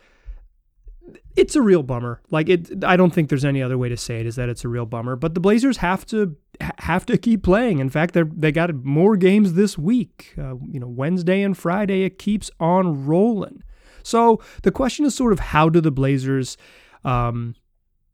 it's 1.36 1.54
a 1.56 1.62
real 1.62 1.82
bummer. 1.82 2.20
Like 2.30 2.48
it 2.48 2.84
I 2.84 2.96
don't 2.96 3.12
think 3.12 3.28
there's 3.28 3.44
any 3.44 3.62
other 3.62 3.78
way 3.78 3.88
to 3.88 3.96
say 3.96 4.20
it 4.20 4.26
is 4.26 4.36
that 4.36 4.48
it's 4.48 4.64
a 4.64 4.68
real 4.68 4.86
bummer, 4.86 5.16
but 5.16 5.34
the 5.34 5.40
Blazers 5.40 5.78
have 5.78 6.06
to 6.06 6.36
have 6.60 7.06
to 7.06 7.18
keep 7.18 7.42
playing. 7.42 7.78
In 7.78 7.90
fact, 7.90 8.14
they 8.14 8.22
they 8.22 8.52
got 8.52 8.74
more 8.84 9.16
games 9.16 9.54
this 9.54 9.78
week. 9.78 10.34
Uh, 10.38 10.56
you 10.70 10.80
know, 10.80 10.88
Wednesday 10.88 11.42
and 11.42 11.56
Friday 11.56 12.02
it 12.02 12.18
keeps 12.18 12.50
on 12.58 13.06
rolling. 13.06 13.62
So 14.02 14.40
the 14.62 14.70
question 14.70 15.04
is 15.04 15.14
sort 15.14 15.32
of 15.32 15.38
how 15.38 15.68
do 15.68 15.80
the 15.80 15.90
Blazers, 15.90 16.56
um, 17.04 17.54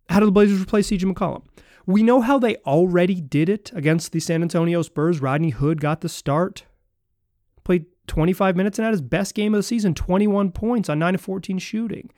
how 0.08 0.20
do 0.20 0.26
the 0.26 0.32
Blazers 0.32 0.60
replace 0.60 0.90
CJ 0.90 1.12
McCollum? 1.12 1.44
We 1.86 2.02
know 2.02 2.20
how 2.20 2.38
they 2.38 2.56
already 2.56 3.20
did 3.20 3.48
it 3.48 3.70
against 3.74 4.12
the 4.12 4.20
San 4.20 4.42
Antonio 4.42 4.82
Spurs. 4.82 5.20
Rodney 5.20 5.50
Hood 5.50 5.80
got 5.80 6.00
the 6.00 6.08
start, 6.08 6.64
played 7.62 7.86
25 8.06 8.56
minutes 8.56 8.78
and 8.78 8.84
had 8.84 8.92
his 8.92 9.02
best 9.02 9.34
game 9.34 9.54
of 9.54 9.58
the 9.58 9.62
season, 9.62 9.94
21 9.94 10.50
points 10.50 10.88
on 10.88 10.98
9 10.98 11.14
of 11.14 11.20
14 11.20 11.58
shooting. 11.58 12.10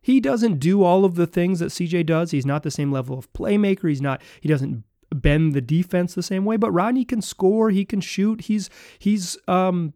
He 0.00 0.20
doesn't 0.20 0.60
do 0.60 0.82
all 0.82 1.04
of 1.04 1.16
the 1.16 1.26
things 1.26 1.58
that 1.58 1.66
CJ 1.66 2.06
does. 2.06 2.30
He's 2.30 2.46
not 2.46 2.62
the 2.62 2.70
same 2.70 2.90
level 2.90 3.18
of 3.18 3.30
playmaker. 3.32 3.88
He's 3.88 4.00
not. 4.00 4.22
He 4.40 4.48
doesn't 4.48 4.84
bend 5.14 5.54
the 5.54 5.60
defense 5.60 6.14
the 6.14 6.22
same 6.22 6.44
way. 6.44 6.56
But 6.56 6.72
Rodney 6.72 7.04
can 7.04 7.22
score. 7.22 7.70
He 7.70 7.84
can 7.84 8.00
shoot. 8.00 8.42
He's 8.42 8.70
he's 8.98 9.36
um 9.48 9.94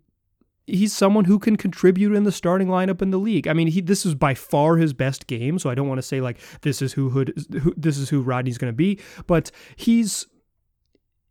he's 0.67 0.93
someone 0.93 1.27
who 1.27 1.39
can 1.39 1.57
contribute 1.57 2.15
in 2.15 2.25
the 2.25 2.33
starting 2.33 2.69
lineup 2.69 3.03
in 3.03 3.11
the 3.11 3.19
league. 3.19 3.47
I 3.47 3.53
mean, 3.53 3.69
he 3.69 3.81
this 3.81 4.07
is 4.07 4.15
by 4.15 4.35
far 4.35 4.77
his 4.77 4.93
best 4.93 5.27
game, 5.27 5.59
so 5.59 5.71
I 5.71 5.75
don't 5.75 5.89
want 5.89 5.99
to 5.99 6.03
say 6.03 6.21
like 6.21 6.39
this 6.63 6.83
is 6.83 6.93
who 6.95 7.11
Hood 7.11 7.33
who, 7.63 7.75
this 7.77 7.99
is 7.99 8.09
who 8.09 8.23
Rodney's 8.23 8.59
going 8.59 8.73
to 8.73 8.77
be, 8.77 9.01
but 9.27 9.51
he's 9.77 10.27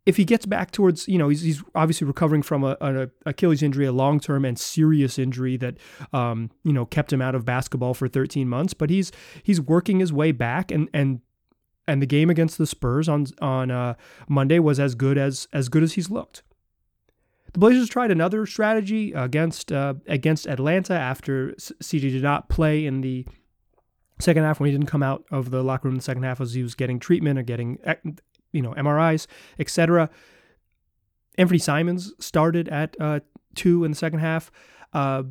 if 0.06 0.18
he 0.18 0.26
gets 0.26 0.46
back 0.46 0.72
towards, 0.72 1.08
you 1.08 1.18
know, 1.18 1.30
he's, 1.30 1.42
he's 1.42 1.64
obviously 1.76 2.06
recovering 2.06 2.42
from 2.42 2.64
a, 2.64 2.76
an 2.82 3.10
Achilles 3.26 3.64
injury, 3.64 3.86
a 3.86 3.92
long 3.92 4.20
term 4.20 4.44
and 4.44 4.60
serious 4.60 5.18
injury 5.18 5.56
that, 5.58 5.78
um, 6.12 6.52
you 6.64 6.74
know, 6.74 6.86
kept 6.86 7.14
him 7.14 7.22
out 7.22 7.36
of 7.36 7.46
basketball 7.46 7.94
for 7.94 8.08
13 8.08 8.48
months. 8.50 8.74
But 8.74 8.90
he's 8.90 9.12
he's 9.44 9.62
working 9.62 10.00
his 10.00 10.12
way 10.12 10.32
back, 10.32 10.72
and 10.72 10.90
and 10.94 11.22
and 11.88 12.02
the 12.02 12.06
game 12.06 12.30
against 12.30 12.58
the 12.58 12.66
Spurs 12.68 13.10
on 13.10 13.28
on 13.42 13.72
uh, 13.72 13.96
Monday 14.28 14.60
was 14.60 14.80
as 14.80 14.96
good 14.96 15.18
as 15.18 15.48
as 15.54 15.70
good 15.70 15.84
as 15.84 15.94
he's 15.94 16.10
looked. 16.10 16.44
The 17.54 17.60
Blazers 17.60 17.90
tried 17.90 18.10
another 18.10 18.46
strategy 18.46 19.14
against 19.14 19.72
uh, 19.72 19.96
against 20.08 20.48
Atlanta 20.48 20.94
after 20.94 21.54
CJ 21.54 22.02
did 22.02 22.24
not 22.24 22.50
play 22.50 22.86
in 22.86 23.02
the 23.02 23.26
second 24.20 24.44
half 24.44 24.60
when 24.60 24.68
he 24.70 24.76
didn't 24.76 24.88
come 24.88 25.04
out 25.04 25.24
of 25.32 25.52
the 25.52 25.64
locker 25.64 25.88
room 25.88 25.96
in 25.96 26.00
the 26.00 26.04
second 26.04 26.24
half 26.24 26.40
as 26.42 26.54
he 26.54 26.64
was 26.64 26.76
getting 26.76 27.00
treatment 27.00 27.38
or 27.38 27.44
getting 27.44 27.78
you 28.52 28.62
know 28.62 28.74
MRIs, 28.74 29.28
etc. 29.60 30.10
Anthony 31.38 31.60
Simons 31.60 32.14
started 32.20 32.70
at 32.70 32.96
uh, 33.00 33.20
two 33.56 33.84
in 33.84 33.92
the 33.92 33.98
second 33.98 34.20
half. 34.20 34.52
Uh, 34.94 35.24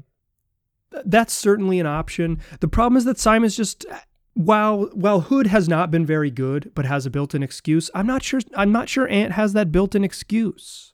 that's 1.07 1.33
certainly 1.33 1.81
an 1.81 1.87
option. 1.87 2.41
The 2.61 2.69
problem 2.69 2.97
is 2.97 3.05
that 3.05 3.19
Simons 3.19 3.57
just 3.57 3.87
while 4.35 4.91
while 4.95 5.21
Hood 5.23 5.47
has 5.49 5.69
not 5.69 5.91
been 5.91 6.07
very 6.07 6.31
good, 6.31 6.73
but 6.75 6.87
has 6.87 7.07
a 7.07 7.11
built-in 7.11 7.43
excuse, 7.43 7.91
I'm 7.95 8.07
not 8.07 8.23
sure 8.23 8.41
I'm 8.57 8.73
not 8.73 8.89
sure 8.89 9.09
Ant 9.09 9.33
has 9.33 9.53
that 9.53 9.73
built-in 9.73 10.05
excuse. 10.05 10.92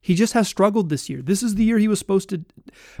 He 0.00 0.14
just 0.14 0.32
has 0.32 0.46
struggled 0.46 0.88
this 0.88 1.08
year. 1.08 1.20
This 1.20 1.42
is 1.42 1.56
the 1.56 1.64
year 1.64 1.78
he 1.78 1.88
was 1.88 1.98
supposed 1.98 2.28
to 2.28 2.44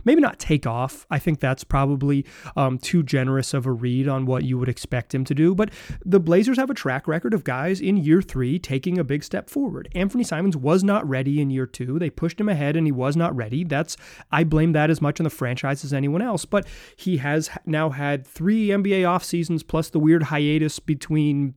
maybe 0.04 0.20
not 0.20 0.38
take 0.38 0.66
off. 0.66 1.06
I 1.10 1.18
think 1.18 1.38
that's 1.38 1.62
probably 1.62 2.26
um, 2.56 2.78
too 2.78 3.02
generous 3.02 3.54
of 3.54 3.66
a 3.66 3.72
read 3.72 4.08
on 4.08 4.26
what 4.26 4.44
you 4.44 4.58
would 4.58 4.68
expect 4.68 5.14
him 5.14 5.24
to 5.24 5.34
do. 5.34 5.54
But 5.54 5.70
the 6.04 6.18
Blazers 6.18 6.58
have 6.58 6.70
a 6.70 6.74
track 6.74 7.06
record 7.06 7.34
of 7.34 7.44
guys 7.44 7.80
in 7.80 7.96
year 7.96 8.20
three 8.20 8.58
taking 8.58 8.98
a 8.98 9.04
big 9.04 9.22
step 9.22 9.48
forward. 9.48 9.88
Anthony 9.94 10.24
Simons 10.24 10.56
was 10.56 10.82
not 10.82 11.08
ready 11.08 11.40
in 11.40 11.50
year 11.50 11.66
two. 11.66 11.98
They 11.98 12.10
pushed 12.10 12.40
him 12.40 12.48
ahead 12.48 12.76
and 12.76 12.86
he 12.86 12.92
was 12.92 13.16
not 13.16 13.34
ready. 13.34 13.62
That's 13.62 13.96
I 14.32 14.42
blame 14.44 14.72
that 14.72 14.90
as 14.90 15.00
much 15.00 15.20
on 15.20 15.24
the 15.24 15.30
franchise 15.30 15.84
as 15.84 15.92
anyone 15.92 16.22
else. 16.22 16.44
But 16.44 16.66
he 16.96 17.18
has 17.18 17.48
now 17.64 17.90
had 17.90 18.26
three 18.26 18.68
NBA 18.68 19.08
off 19.08 19.24
seasons 19.24 19.62
plus 19.62 19.90
the 19.90 20.00
weird 20.00 20.24
hiatus 20.24 20.80
between 20.80 21.54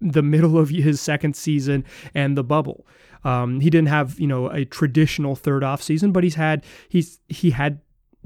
the 0.00 0.22
middle 0.22 0.58
of 0.58 0.70
his 0.70 1.00
second 1.00 1.36
season 1.36 1.84
and 2.14 2.36
the 2.36 2.44
bubble. 2.44 2.84
Um, 3.24 3.60
he 3.60 3.70
didn't 3.70 3.88
have 3.88 4.18
you 4.18 4.26
know 4.26 4.48
a 4.48 4.64
traditional 4.64 5.36
third 5.36 5.62
off 5.64 5.82
season, 5.82 6.12
but 6.12 6.24
he's 6.24 6.34
had 6.34 6.64
he's 6.88 7.20
he 7.28 7.50
had 7.50 7.80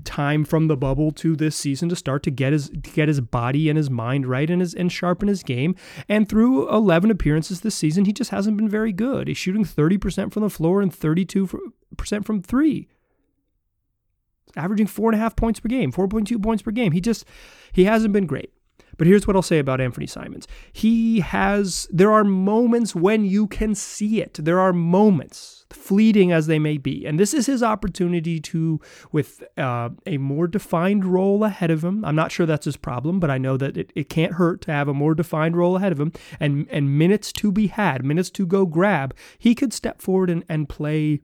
time 0.05 0.45
from 0.45 0.69
the 0.69 0.77
bubble 0.77 1.11
to 1.11 1.35
this 1.37 1.57
season 1.57 1.89
to 1.89 1.97
start 1.97 2.23
to 2.23 2.31
get 2.31 2.53
his 2.53 2.69
to 2.69 2.91
get 2.91 3.09
his 3.09 3.21
body 3.21 3.69
and 3.69 3.77
his 3.77 3.91
mind 3.91 4.27
right 4.27 4.51
and 4.51 4.61
his 4.61 4.75
and 4.75 4.93
sharpen 4.93 5.29
his 5.29 5.43
game. 5.43 5.75
And 6.09 6.29
through 6.29 6.69
11 6.71 7.11
appearances 7.11 7.61
this 7.61 7.75
season, 7.75 8.05
he 8.05 8.13
just 8.13 8.31
hasn't 8.31 8.57
been 8.57 8.69
very 8.69 8.93
good. 8.93 9.29
He's 9.29 9.39
shooting 9.39 9.65
30% 9.65 10.33
from 10.33 10.43
the 10.43 10.51
floor 10.51 10.81
and 10.81 10.93
32% 10.93 12.25
from 12.25 12.43
three. 12.43 12.89
Averaging 14.55 14.87
four 14.87 15.11
and 15.11 15.19
a 15.19 15.23
half 15.23 15.37
points 15.37 15.61
per 15.61 15.69
game, 15.69 15.93
4.2 15.93 16.43
points 16.43 16.63
per 16.63 16.71
game. 16.71 16.93
He 16.93 17.01
just 17.01 17.27
he 17.73 17.85
hasn't 17.85 18.13
been 18.13 18.27
great. 18.27 18.53
But 18.97 19.07
here's 19.07 19.27
what 19.27 19.37
I'll 19.37 19.43
say 19.43 19.59
about 19.59 19.81
Anthony 19.81 20.07
Simons. 20.07 20.47
He 20.73 21.21
has, 21.21 21.87
there 21.91 22.13
are 22.13 22.25
moments 22.25 22.95
when 22.95 23.25
you 23.25 23.47
can 23.47 23.75
see 23.75 24.21
it. 24.21 24.35
There 24.35 24.61
are 24.61 24.73
moments, 24.73 25.67
fleeting 25.71 26.33
as 26.33 26.47
they 26.47 26.59
may 26.59 26.79
be. 26.79 27.05
And 27.05 27.21
this 27.21 27.35
is 27.35 27.47
his 27.47 27.63
opportunity 27.63 28.41
to, 28.41 28.81
with 29.13 29.43
uh, 29.59 29.91
a 30.07 30.19
more 30.19 30.47
defined 30.47 31.05
role 31.05 31.45
ahead 31.45 31.71
of 31.71 31.85
him. 31.85 32.05
I'm 32.05 32.17
not 32.17 32.33
sure 32.33 32.47
that's 32.47 32.65
his 32.65 32.77
problem, 32.77 33.21
but 33.21 33.31
I 33.31 33.39
know 33.39 33.57
that 33.57 33.77
it, 33.77 33.93
it 33.95 34.09
can't 34.09 34.35
hurt 34.35 34.63
to 34.63 34.73
have 34.73 34.89
a 34.89 34.95
more 34.95 35.15
defined 35.15 35.57
role 35.57 35.77
ahead 35.77 35.93
of 35.93 36.01
him 36.01 36.13
and, 36.41 36.67
and 36.71 36.99
minutes 36.99 37.33
to 37.33 37.53
be 37.53 37.67
had, 37.67 38.05
minutes 38.05 38.31
to 38.31 38.47
go 38.47 38.65
grab. 38.67 39.15
He 39.39 39.55
could 39.55 39.73
step 39.73 40.01
forward 40.01 40.31
and, 40.31 40.45
and 40.49 40.69
play 40.69 41.21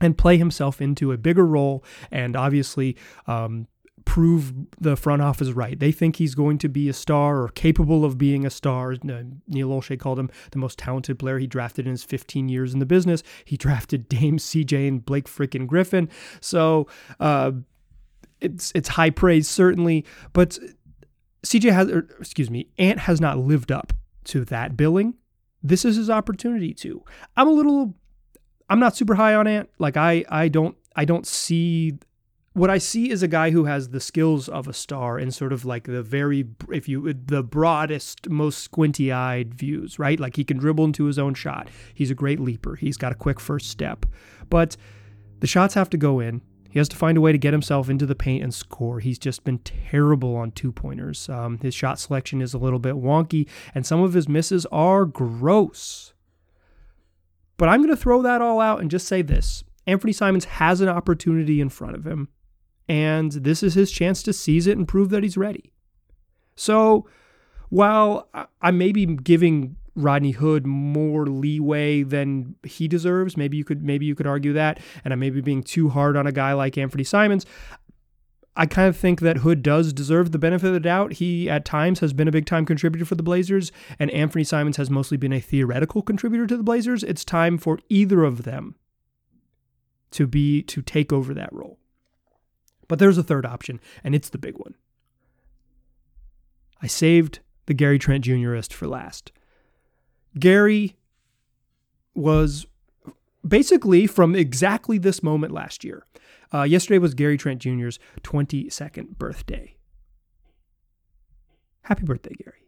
and 0.00 0.16
play 0.16 0.36
himself 0.36 0.80
into 0.80 1.10
a 1.10 1.16
bigger 1.18 1.44
role 1.44 1.82
and 2.12 2.36
obviously 2.36 2.96
um, 3.26 3.66
prove 4.08 4.54
the 4.80 4.96
front 4.96 5.20
office 5.20 5.50
right. 5.50 5.78
They 5.78 5.92
think 5.92 6.16
he's 6.16 6.34
going 6.34 6.56
to 6.58 6.68
be 6.68 6.88
a 6.88 6.94
star 6.94 7.42
or 7.42 7.48
capable 7.48 8.06
of 8.06 8.16
being 8.16 8.46
a 8.46 8.50
star. 8.50 8.94
Neil 9.02 9.68
Olshey 9.68 10.00
called 10.00 10.18
him 10.18 10.30
the 10.50 10.58
most 10.58 10.78
talented 10.78 11.18
player 11.18 11.38
he 11.38 11.46
drafted 11.46 11.84
in 11.84 11.90
his 11.90 12.04
15 12.04 12.48
years 12.48 12.72
in 12.72 12.78
the 12.78 12.86
business. 12.86 13.22
He 13.44 13.56
drafted 13.58 14.08
Dame 14.08 14.38
CJ 14.38 14.88
and 14.88 15.04
Blake 15.04 15.26
freaking 15.26 15.66
Griffin. 15.66 16.08
So 16.40 16.86
uh, 17.20 17.52
it's 18.40 18.72
it's 18.74 18.88
high 18.88 19.10
praise 19.10 19.46
certainly, 19.46 20.06
but 20.32 20.58
CJ 21.46 21.70
has, 21.70 21.90
or, 21.90 22.08
excuse 22.18 22.50
me, 22.50 22.68
Ant 22.78 23.00
has 23.00 23.20
not 23.20 23.36
lived 23.36 23.70
up 23.70 23.92
to 24.24 24.42
that 24.46 24.74
billing. 24.74 25.16
This 25.62 25.84
is 25.84 25.96
his 25.96 26.08
opportunity 26.08 26.72
to. 26.74 27.04
I'm 27.36 27.46
a 27.46 27.52
little, 27.52 27.94
I'm 28.70 28.80
not 28.80 28.96
super 28.96 29.16
high 29.16 29.34
on 29.34 29.46
Ant. 29.46 29.68
Like 29.78 29.98
I 29.98 30.24
I 30.30 30.48
don't 30.48 30.78
I 30.96 31.04
don't 31.04 31.26
see 31.26 31.98
what 32.58 32.70
I 32.70 32.78
see 32.78 33.10
is 33.10 33.22
a 33.22 33.28
guy 33.28 33.50
who 33.50 33.66
has 33.66 33.90
the 33.90 34.00
skills 34.00 34.48
of 34.48 34.66
a 34.66 34.72
star 34.72 35.16
and 35.16 35.32
sort 35.32 35.52
of 35.52 35.64
like 35.64 35.84
the 35.84 36.02
very, 36.02 36.44
if 36.72 36.88
you, 36.88 37.12
the 37.12 37.42
broadest, 37.44 38.28
most 38.28 38.58
squinty 38.58 39.12
eyed 39.12 39.54
views, 39.54 39.98
right? 39.98 40.18
Like 40.18 40.34
he 40.34 40.42
can 40.42 40.58
dribble 40.58 40.84
into 40.84 41.04
his 41.04 41.18
own 41.18 41.34
shot. 41.34 41.68
He's 41.94 42.10
a 42.10 42.16
great 42.16 42.40
leaper. 42.40 42.74
He's 42.74 42.96
got 42.96 43.12
a 43.12 43.14
quick 43.14 43.38
first 43.38 43.70
step. 43.70 44.04
But 44.50 44.76
the 45.38 45.46
shots 45.46 45.74
have 45.74 45.88
to 45.90 45.96
go 45.96 46.18
in. 46.18 46.42
He 46.68 46.80
has 46.80 46.88
to 46.88 46.96
find 46.96 47.16
a 47.16 47.20
way 47.20 47.30
to 47.30 47.38
get 47.38 47.54
himself 47.54 47.88
into 47.88 48.06
the 48.06 48.16
paint 48.16 48.42
and 48.42 48.52
score. 48.52 48.98
He's 48.98 49.20
just 49.20 49.44
been 49.44 49.58
terrible 49.60 50.34
on 50.34 50.50
two 50.50 50.72
pointers. 50.72 51.28
Um, 51.28 51.58
his 51.58 51.74
shot 51.74 52.00
selection 52.00 52.42
is 52.42 52.54
a 52.54 52.58
little 52.58 52.80
bit 52.80 52.96
wonky, 52.96 53.48
and 53.74 53.86
some 53.86 54.02
of 54.02 54.14
his 54.14 54.28
misses 54.28 54.66
are 54.66 55.04
gross. 55.04 56.12
But 57.56 57.68
I'm 57.68 57.80
going 57.80 57.94
to 57.94 57.96
throw 57.96 58.20
that 58.22 58.42
all 58.42 58.60
out 58.60 58.80
and 58.80 58.90
just 58.90 59.06
say 59.06 59.22
this 59.22 59.62
Anthony 59.86 60.12
Simons 60.12 60.44
has 60.44 60.80
an 60.80 60.88
opportunity 60.88 61.60
in 61.60 61.68
front 61.68 61.94
of 61.94 62.06
him 62.06 62.28
and 62.88 63.32
this 63.32 63.62
is 63.62 63.74
his 63.74 63.90
chance 63.90 64.22
to 64.22 64.32
seize 64.32 64.66
it 64.66 64.78
and 64.78 64.88
prove 64.88 65.10
that 65.10 65.22
he's 65.22 65.36
ready. 65.36 65.72
So, 66.56 67.06
while 67.68 68.28
I 68.62 68.70
may 68.70 68.92
be 68.92 69.06
giving 69.06 69.76
Rodney 69.94 70.30
Hood 70.30 70.66
more 70.66 71.26
leeway 71.26 72.02
than 72.02 72.54
he 72.62 72.88
deserves, 72.88 73.36
maybe 73.36 73.56
you 73.56 73.64
could 73.64 73.82
maybe 73.82 74.06
you 74.06 74.14
could 74.14 74.26
argue 74.26 74.52
that, 74.54 74.80
and 75.04 75.12
I 75.12 75.16
may 75.16 75.30
be 75.30 75.40
being 75.40 75.62
too 75.62 75.88
hard 75.90 76.16
on 76.16 76.26
a 76.26 76.32
guy 76.32 76.52
like 76.54 76.78
Anthony 76.78 77.04
Simons. 77.04 77.44
I 78.56 78.66
kind 78.66 78.88
of 78.88 78.96
think 78.96 79.20
that 79.20 79.38
Hood 79.38 79.62
does 79.62 79.92
deserve 79.92 80.32
the 80.32 80.38
benefit 80.38 80.66
of 80.66 80.72
the 80.72 80.80
doubt. 80.80 81.14
He 81.14 81.48
at 81.48 81.64
times 81.64 82.00
has 82.00 82.12
been 82.12 82.26
a 82.26 82.32
big 82.32 82.44
time 82.44 82.66
contributor 82.66 83.04
for 83.04 83.14
the 83.14 83.22
Blazers, 83.22 83.70
and 84.00 84.10
Anthony 84.10 84.42
Simons 84.42 84.78
has 84.78 84.90
mostly 84.90 85.16
been 85.16 85.32
a 85.32 85.40
theoretical 85.40 86.02
contributor 86.02 86.46
to 86.46 86.56
the 86.56 86.64
Blazers. 86.64 87.04
It's 87.04 87.24
time 87.24 87.56
for 87.58 87.78
either 87.88 88.24
of 88.24 88.42
them 88.42 88.74
to 90.10 90.26
be 90.26 90.62
to 90.62 90.82
take 90.82 91.12
over 91.12 91.34
that 91.34 91.52
role. 91.52 91.78
But 92.88 92.98
there's 92.98 93.18
a 93.18 93.22
third 93.22 93.46
option, 93.46 93.80
and 94.02 94.14
it's 94.14 94.30
the 94.30 94.38
big 94.38 94.58
one. 94.58 94.74
I 96.82 96.86
saved 96.86 97.40
the 97.66 97.74
Gary 97.74 97.98
Trent 97.98 98.24
Jr.ist 98.24 98.72
for 98.72 98.86
last. 98.86 99.30
Gary 100.38 100.96
was 102.14 102.66
basically 103.46 104.06
from 104.06 104.34
exactly 104.34 104.98
this 104.98 105.22
moment 105.22 105.52
last 105.52 105.84
year. 105.84 106.06
Uh, 106.52 106.62
yesterday 106.62 106.98
was 106.98 107.14
Gary 107.14 107.36
Trent 107.36 107.60
Jr.'s 107.60 107.98
22nd 108.22 109.18
birthday. 109.18 109.76
Happy 111.82 112.04
birthday, 112.04 112.34
Gary. 112.42 112.67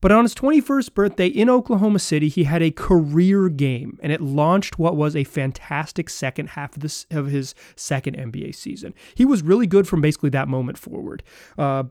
But 0.00 0.12
on 0.12 0.24
his 0.24 0.34
21st 0.34 0.94
birthday 0.94 1.26
in 1.26 1.48
Oklahoma 1.48 1.98
City, 1.98 2.28
he 2.28 2.44
had 2.44 2.62
a 2.62 2.70
career 2.70 3.48
game, 3.48 3.98
and 4.02 4.12
it 4.12 4.20
launched 4.20 4.78
what 4.78 4.96
was 4.96 5.16
a 5.16 5.24
fantastic 5.24 6.10
second 6.10 6.50
half 6.50 6.76
of, 6.76 6.82
this, 6.82 7.06
of 7.10 7.26
his 7.26 7.54
second 7.74 8.16
NBA 8.16 8.54
season. 8.54 8.94
He 9.14 9.24
was 9.24 9.42
really 9.42 9.66
good 9.66 9.88
from 9.88 10.00
basically 10.00 10.30
that 10.30 10.48
moment 10.48 10.78
forward. 10.78 11.22
Uh, 11.58 11.84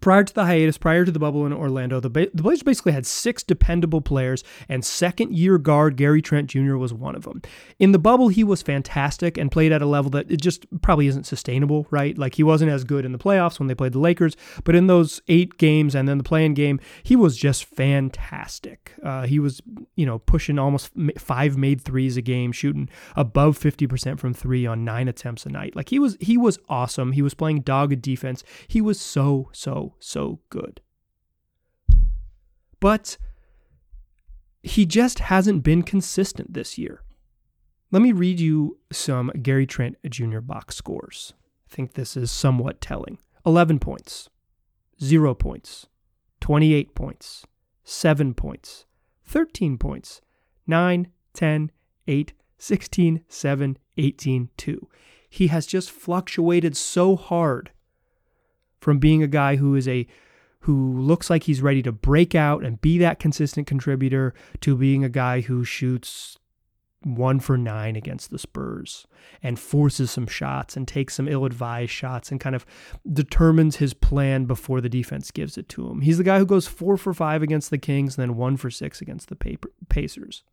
Prior 0.00 0.24
to 0.24 0.34
the 0.34 0.46
hiatus, 0.46 0.78
prior 0.78 1.04
to 1.04 1.12
the 1.12 1.18
bubble 1.18 1.44
in 1.44 1.52
Orlando, 1.52 2.00
the, 2.00 2.08
ba- 2.08 2.30
the 2.32 2.42
Blazers 2.42 2.62
basically 2.62 2.92
had 2.92 3.06
six 3.06 3.42
dependable 3.42 4.00
players, 4.00 4.42
and 4.68 4.84
second 4.84 5.36
year 5.36 5.58
guard 5.58 5.96
Gary 5.96 6.22
Trent 6.22 6.48
Jr. 6.48 6.76
was 6.76 6.94
one 6.94 7.14
of 7.14 7.24
them. 7.24 7.42
In 7.78 7.92
the 7.92 7.98
bubble, 7.98 8.28
he 8.28 8.42
was 8.42 8.62
fantastic 8.62 9.36
and 9.36 9.52
played 9.52 9.70
at 9.70 9.82
a 9.82 9.86
level 9.86 10.10
that 10.12 10.30
it 10.30 10.40
just 10.40 10.64
probably 10.80 11.08
isn't 11.08 11.24
sustainable, 11.24 11.86
right? 11.90 12.16
Like 12.16 12.36
he 12.36 12.42
wasn't 12.42 12.70
as 12.70 12.84
good 12.84 13.04
in 13.04 13.12
the 13.12 13.18
playoffs 13.18 13.58
when 13.58 13.68
they 13.68 13.74
played 13.74 13.92
the 13.92 13.98
Lakers, 13.98 14.34
but 14.64 14.74
in 14.74 14.86
those 14.86 15.20
eight 15.28 15.58
games 15.58 15.94
and 15.94 16.08
then 16.08 16.16
the 16.18 16.24
play-in 16.24 16.54
game, 16.54 16.80
he 17.02 17.14
was 17.14 17.36
just 17.36 17.64
fantastic. 17.66 18.94
Uh, 19.02 19.26
he 19.26 19.38
was, 19.38 19.60
you 19.94 20.06
know, 20.06 20.20
pushing 20.20 20.58
almost 20.58 20.90
five 21.18 21.58
made 21.58 21.82
threes 21.82 22.16
a 22.16 22.22
game, 22.22 22.50
shooting 22.50 22.88
above 23.14 23.58
50% 23.58 24.18
from 24.18 24.32
three 24.32 24.66
on 24.66 24.84
nine 24.84 25.06
attempts 25.06 25.44
a 25.44 25.50
night. 25.50 25.76
Like 25.76 25.90
he 25.90 25.98
was, 25.98 26.16
he 26.18 26.38
was 26.38 26.58
awesome. 26.68 27.12
He 27.12 27.22
was 27.22 27.34
playing 27.34 27.60
dogged 27.60 28.00
defense. 28.00 28.42
He 28.66 28.80
was 28.80 28.98
so, 28.98 29.50
so 29.52 29.81
so, 29.98 30.40
good. 30.50 30.80
But 32.80 33.16
he 34.62 34.86
just 34.86 35.20
hasn't 35.20 35.62
been 35.62 35.82
consistent 35.82 36.52
this 36.52 36.78
year. 36.78 37.02
Let 37.90 38.02
me 38.02 38.12
read 38.12 38.40
you 38.40 38.78
some 38.90 39.30
Gary 39.42 39.66
Trent 39.66 39.96
Jr. 40.08 40.40
box 40.40 40.76
scores. 40.76 41.34
I 41.70 41.74
think 41.74 41.92
this 41.92 42.16
is 42.16 42.30
somewhat 42.30 42.80
telling 42.80 43.18
11 43.44 43.78
points, 43.78 44.30
0 45.02 45.34
points, 45.34 45.86
28 46.40 46.94
points, 46.94 47.46
7 47.84 48.34
points, 48.34 48.86
13 49.24 49.78
points, 49.78 50.20
9, 50.66 51.08
10, 51.34 51.70
8, 52.08 52.32
16, 52.58 53.24
7, 53.28 53.78
18, 53.96 54.50
2. 54.56 54.88
He 55.28 55.46
has 55.48 55.66
just 55.66 55.90
fluctuated 55.90 56.76
so 56.76 57.16
hard 57.16 57.72
from 58.82 58.98
being 58.98 59.22
a 59.22 59.28
guy 59.28 59.56
who 59.56 59.76
is 59.76 59.86
a 59.86 60.06
who 60.60 61.00
looks 61.00 61.30
like 61.30 61.44
he's 61.44 61.62
ready 61.62 61.82
to 61.82 61.90
break 61.90 62.34
out 62.34 62.64
and 62.64 62.80
be 62.80 62.98
that 62.98 63.18
consistent 63.18 63.66
contributor 63.66 64.34
to 64.60 64.76
being 64.76 65.02
a 65.02 65.08
guy 65.08 65.40
who 65.40 65.64
shoots 65.64 66.38
one 67.02 67.40
for 67.40 67.58
nine 67.58 67.96
against 67.96 68.30
the 68.30 68.38
Spurs 68.38 69.06
and 69.42 69.58
forces 69.58 70.10
some 70.10 70.26
shots 70.26 70.76
and 70.76 70.86
takes 70.86 71.14
some 71.14 71.26
ill 71.26 71.44
advised 71.44 71.90
shots 71.90 72.30
and 72.30 72.40
kind 72.40 72.54
of 72.54 72.64
determines 73.12 73.76
his 73.76 73.92
plan 73.92 74.44
before 74.44 74.80
the 74.80 74.88
defense 74.88 75.32
gives 75.32 75.58
it 75.58 75.68
to 75.68 75.88
him. 75.88 76.00
He's 76.00 76.18
the 76.18 76.24
guy 76.24 76.38
who 76.38 76.46
goes 76.46 76.68
four 76.68 76.96
for 76.96 77.12
five 77.12 77.42
against 77.42 77.70
the 77.70 77.78
Kings 77.78 78.16
and 78.16 78.22
then 78.22 78.36
one 78.36 78.56
for 78.56 78.70
six 78.70 79.00
against 79.00 79.28
the 79.28 79.58
Pacers 79.88 80.44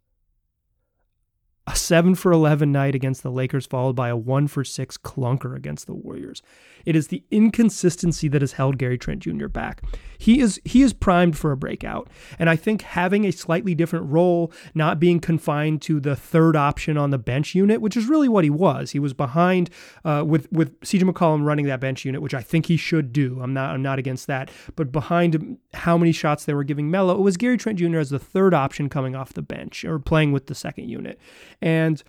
a 1.69 1.75
7 1.75 2.15
for 2.15 2.31
11 2.31 2.71
night 2.71 2.95
against 2.95 3.21
the 3.21 3.29
Lakers, 3.29 3.67
followed 3.67 3.95
by 3.95 4.09
a 4.09 4.17
1 4.17 4.47
for 4.47 4.63
6 4.63 4.97
clunker 4.97 5.55
against 5.55 5.85
the 5.85 5.93
Warriors. 5.93 6.41
It 6.85 6.95
is 6.95 7.09
the 7.09 7.23
inconsistency 7.29 8.27
that 8.29 8.41
has 8.41 8.53
held 8.53 8.77
Gary 8.77 8.97
Trent 8.97 9.19
Jr. 9.21 9.47
back. 9.47 9.83
He 10.17 10.39
is 10.39 10.59
he 10.65 10.81
is 10.81 10.93
primed 10.93 11.37
for 11.37 11.51
a 11.51 11.57
breakout, 11.57 12.09
and 12.37 12.49
I 12.49 12.55
think 12.55 12.81
having 12.81 13.25
a 13.25 13.31
slightly 13.31 13.75
different 13.75 14.09
role, 14.09 14.51
not 14.73 14.99
being 14.99 15.19
confined 15.19 15.81
to 15.83 15.99
the 15.99 16.15
third 16.15 16.55
option 16.55 16.97
on 16.97 17.11
the 17.11 17.17
bench 17.17 17.55
unit, 17.55 17.81
which 17.81 17.95
is 17.95 18.07
really 18.07 18.27
what 18.27 18.43
he 18.43 18.49
was. 18.49 18.91
He 18.91 18.99
was 18.99 19.13
behind 19.13 19.69
uh, 20.03 20.23
with 20.25 20.51
with 20.51 20.79
CJ 20.81 21.09
McCollum 21.09 21.45
running 21.45 21.67
that 21.67 21.79
bench 21.79 22.03
unit, 22.05 22.21
which 22.21 22.33
I 22.33 22.41
think 22.41 22.65
he 22.65 22.77
should 22.77 23.13
do. 23.13 23.39
I'm 23.41 23.53
not 23.53 23.73
I'm 23.73 23.81
not 23.81 23.99
against 23.99 24.27
that, 24.27 24.51
but 24.75 24.91
behind 24.91 25.57
how 25.73 25.97
many 25.97 26.11
shots 26.11 26.45
they 26.45 26.53
were 26.53 26.63
giving 26.63 26.91
Melo, 26.91 27.15
it 27.15 27.21
was 27.21 27.37
Gary 27.37 27.57
Trent 27.57 27.79
Jr. 27.79 27.99
as 27.99 28.09
the 28.09 28.19
third 28.19 28.53
option 28.53 28.89
coming 28.89 29.15
off 29.15 29.33
the 29.33 29.41
bench 29.41 29.85
or 29.85 29.99
playing 29.99 30.31
with 30.31 30.47
the 30.47 30.55
second 30.55 30.89
unit, 30.89 31.19
and 31.61 32.03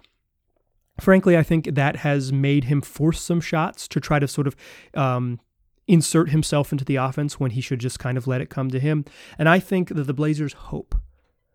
frankly, 1.01 1.37
I 1.37 1.43
think 1.43 1.75
that 1.75 1.97
has 1.97 2.33
made 2.33 2.65
him 2.65 2.81
force 2.81 3.21
some 3.21 3.41
shots 3.41 3.89
to 3.89 4.01
try 4.01 4.19
to 4.19 4.29
sort 4.29 4.47
of 4.47 4.57
um, 4.95 5.41
insert 5.87 6.31
himself 6.31 6.73
into 6.73 6.85
the 6.85 6.97
offense 6.97 7.41
when 7.41 7.53
he 7.53 7.61
should 7.61 7.81
just 7.81 7.99
kind 7.99 8.17
of 8.17 8.27
let 8.27 8.41
it 8.41 8.51
come 8.51 8.71
to 8.71 8.81
him. 8.81 9.05
And 9.39 9.49
I 9.49 9.59
think 9.59 9.89
that 9.89 10.05
the 10.05 10.15
Blazers 10.15 10.53
hope. 10.53 10.95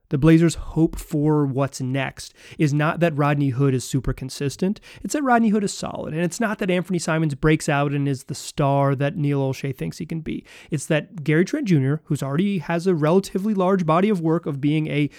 The 0.10 0.18
Blazers' 0.20 0.56
hope 0.56 1.00
for 1.00 1.46
what's 1.46 1.82
next 1.82 2.34
is 2.60 2.74
not 2.74 3.00
that 3.00 3.18
Rodney 3.18 3.50
Hood 3.50 3.74
is 3.74 3.84
super 3.84 4.14
consistent. 4.14 4.80
It's 5.04 5.14
that 5.14 5.24
Rodney 5.24 5.50
Hood 5.50 5.64
is 5.64 5.74
solid. 5.74 6.14
And 6.14 6.24
it's 6.24 6.40
not 6.40 6.60
that 6.60 6.70
Anthony 6.70 7.00
Simons 7.00 7.34
breaks 7.34 7.68
out 7.68 7.92
and 7.92 8.08
is 8.08 8.26
the 8.26 8.36
star 8.36 8.96
that 8.96 9.18
Neil 9.18 9.42
Olshey 9.42 9.76
thinks 9.76 9.98
he 9.98 10.06
can 10.06 10.22
be. 10.22 10.46
It's 10.70 10.86
that 10.88 11.24
Gary 11.24 11.44
Trent 11.44 11.68
Jr., 11.68 11.96
who's 12.04 12.22
already 12.22 12.60
has 12.60 12.86
a 12.86 12.94
relatively 12.94 13.54
large 13.54 13.86
body 13.86 14.10
of 14.10 14.22
work 14.22 14.46
of 14.46 14.62
being 14.62 14.88
a 14.88 15.10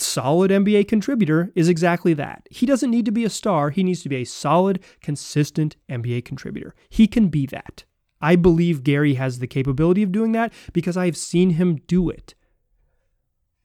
solid 0.00 0.50
NBA 0.50 0.88
contributor 0.88 1.52
is 1.54 1.68
exactly 1.68 2.14
that. 2.14 2.46
He 2.50 2.66
doesn't 2.66 2.90
need 2.90 3.04
to 3.06 3.12
be 3.12 3.24
a 3.24 3.30
star, 3.30 3.70
he 3.70 3.82
needs 3.82 4.02
to 4.02 4.08
be 4.08 4.16
a 4.16 4.24
solid, 4.24 4.82
consistent 5.00 5.76
NBA 5.88 6.24
contributor. 6.24 6.74
He 6.88 7.06
can 7.06 7.28
be 7.28 7.46
that. 7.46 7.84
I 8.20 8.36
believe 8.36 8.82
Gary 8.82 9.14
has 9.14 9.38
the 9.38 9.46
capability 9.46 10.02
of 10.02 10.12
doing 10.12 10.32
that 10.32 10.52
because 10.72 10.96
I've 10.96 11.16
seen 11.16 11.50
him 11.50 11.76
do 11.86 12.08
it. 12.08 12.34